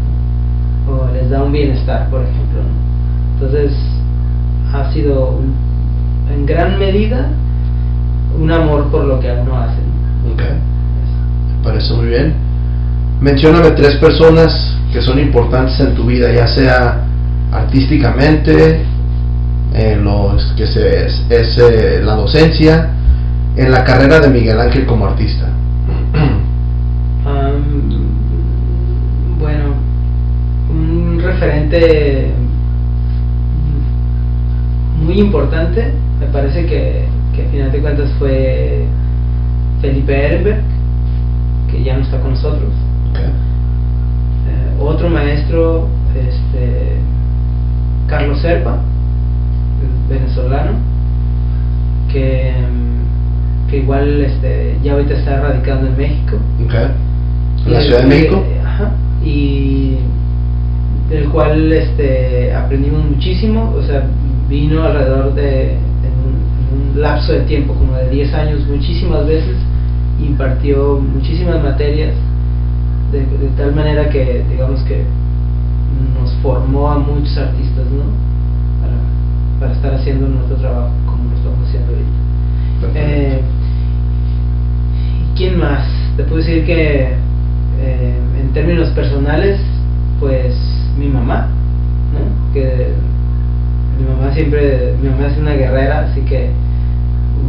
[0.89, 2.61] o les da un bienestar por ejemplo
[3.35, 3.73] entonces
[4.73, 5.39] ha sido
[6.33, 7.29] en gran medida
[8.41, 10.33] un amor por lo que uno hace ¿no?
[10.33, 12.35] Ok, me parece muy bien.
[13.21, 17.05] Mencióname tres personas que son importantes en tu vida, ya sea
[17.53, 18.83] artísticamente,
[19.75, 22.91] en los que se, es, es, eh, la docencia,
[23.57, 25.49] en la carrera de Miguel Ángel como artista.
[29.39, 29.75] Bueno,
[30.71, 32.31] un referente
[35.03, 38.85] muy importante, me parece que, que a final de cuentas fue
[39.81, 40.61] Felipe Ehrenberg,
[41.71, 42.71] que ya no está con nosotros.
[43.15, 46.97] Eh, otro maestro, este,
[48.07, 48.79] Carlos Serpa,
[50.11, 50.73] venezolano,
[52.13, 56.37] que, mm, que igual este, ya ahorita está radicando en México.
[57.67, 58.45] ¿En la Y- Ciudad de México?
[58.65, 58.91] Ajá,
[59.25, 59.97] y
[61.09, 64.03] del cual este, aprendimos muchísimo, o sea,
[64.49, 69.27] vino alrededor de, en un, en un lapso de tiempo como de 10 años, muchísimas
[69.27, 69.57] veces,
[70.21, 72.15] impartió muchísimas materias,
[73.13, 75.05] de, de tal manera que, digamos que
[76.21, 78.05] nos formó a muchos artistas, ¿no?
[79.61, 82.99] Para, estar haciendo nuestro trabajo como lo estamos haciendo ahorita.
[82.99, 83.41] Eh,
[85.35, 85.87] ¿y ¿Quién más?
[86.17, 87.13] Te puedo decir que
[87.81, 89.61] eh, en términos personales,
[90.19, 90.55] pues
[90.99, 91.49] mi mamá,
[92.13, 92.53] ¿no?
[92.55, 92.89] Que
[93.99, 96.49] mi mamá siempre, mi mamá es una guerrera, así que...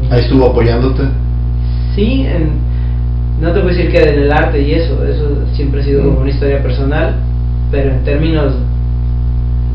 [0.09, 1.03] mm, Ahí estuvo apoyándote.
[1.95, 2.59] Sí, en-
[3.41, 6.19] no te puedo decir que en el arte y eso, eso siempre ha sido como
[6.21, 7.15] una historia personal,
[7.71, 8.53] pero en términos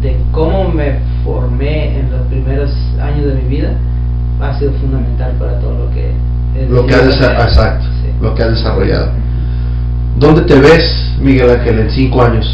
[0.03, 2.71] de cómo me formé en los primeros
[3.03, 3.73] años de mi vida,
[4.41, 6.13] ha sido fundamental para todo lo que...
[6.71, 8.09] Lo que has, exacto, Sí.
[8.23, 9.09] lo que has desarrollado.
[10.19, 12.47] ¿Dónde te ves, Miguel Ángel, en cinco años?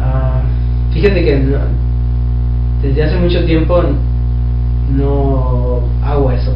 [0.00, 0.40] Ah,
[0.92, 1.58] fíjate que no-
[2.82, 3.82] desde hace mucho tiempo
[4.94, 6.52] no hago eso,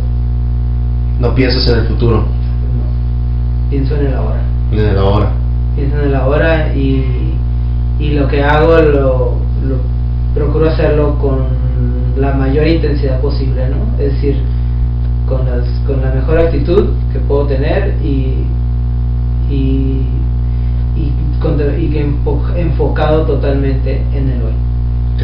[1.21, 3.71] No piensas en el futuro, no.
[3.71, 4.41] pienso en el ahora.
[4.73, 5.31] en el ahora.
[5.77, 7.35] pienso en el ahora y,
[7.99, 9.35] y lo que hago lo,
[9.67, 9.77] lo
[10.35, 11.39] procuro hacerlo con
[12.17, 13.77] la mayor intensidad posible, ¿no?
[14.03, 14.37] Es decir,
[15.29, 18.45] con, las, con la mejor actitud que puedo tener y,
[19.51, 20.07] y,
[20.97, 24.53] y, con- y que enfo- enfocado totalmente en el hoy.
[25.17, 25.23] Ok.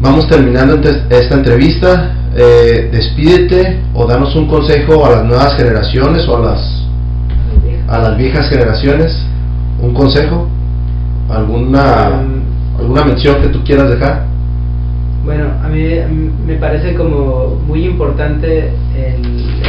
[0.00, 0.76] Vamos terminando
[1.10, 2.14] esta entrevista.
[2.34, 6.86] Eh, despídete o danos un consejo a las nuevas generaciones o a las,
[7.88, 9.12] a las viejas generaciones.
[9.80, 10.48] Un consejo,
[11.28, 12.31] alguna, Um,
[12.82, 14.26] alguna mención que tú quieras dejar.
[15.24, 19.62] Bueno, a mí mm, me parece como muy importante el,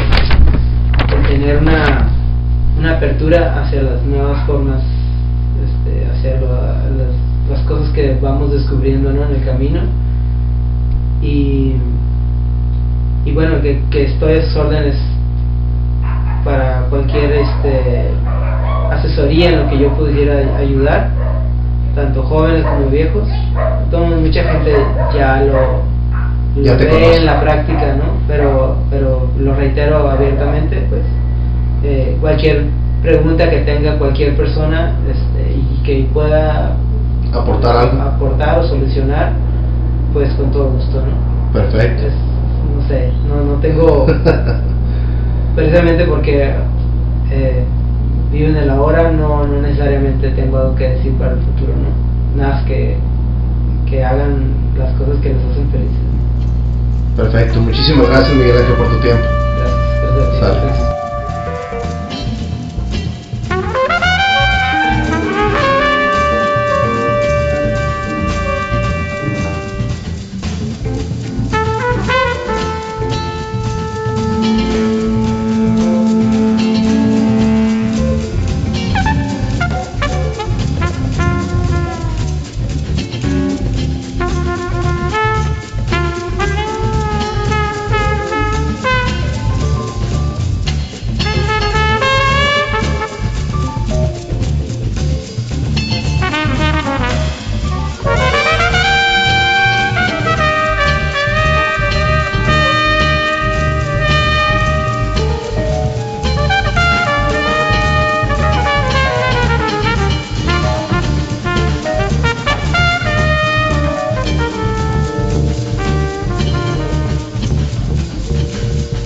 [1.28, 2.10] tener una,
[2.78, 4.82] una apertura hacia las nuevas formas,
[5.64, 7.16] este, hacia lo- las,
[7.50, 9.24] las cosas que vamos descubriendo ¿no?
[9.26, 9.82] en el camino
[11.22, 11.74] y,
[13.26, 14.96] y bueno, que, que estoy a sus órdenes
[16.44, 18.10] para cualquier este,
[18.92, 21.10] asesoría en lo que yo pudiera ayudar,
[21.96, 23.28] tanto jóvenes como viejos.
[23.84, 24.74] Entonces, mucha gente
[25.16, 25.84] ya lo,
[26.62, 27.16] lo ve conoce.
[27.18, 28.04] en la práctica, ¿no?
[28.28, 31.02] Pero, pero lo reitero abiertamente, pues
[31.84, 32.66] eh, cualquier
[33.02, 36.76] pregunta que tenga cualquier persona este, y que pueda
[37.34, 38.02] Aportar algo.
[38.02, 39.34] aportar o solucionar,
[40.14, 41.52] pues con todo gusto, ¿no?
[41.54, 42.08] Perfecto.
[42.08, 42.14] Es-
[42.76, 44.06] no sé, no, no tengo,
[45.56, 46.54] precisamente porque
[47.32, 47.64] eh,
[48.34, 52.42] vivo en el ahora, no, no necesariamente tengo algo que decir para el futuro, ¿no?
[52.42, 52.98] Nada más que,
[53.90, 55.98] que hagan las cosas que les hacen felices.
[57.16, 57.62] Perfecto.
[57.62, 59.24] Muchísimas gracias, Miguel Ángel, por tu tiempo.
[59.60, 60.93] Gracias, gracias.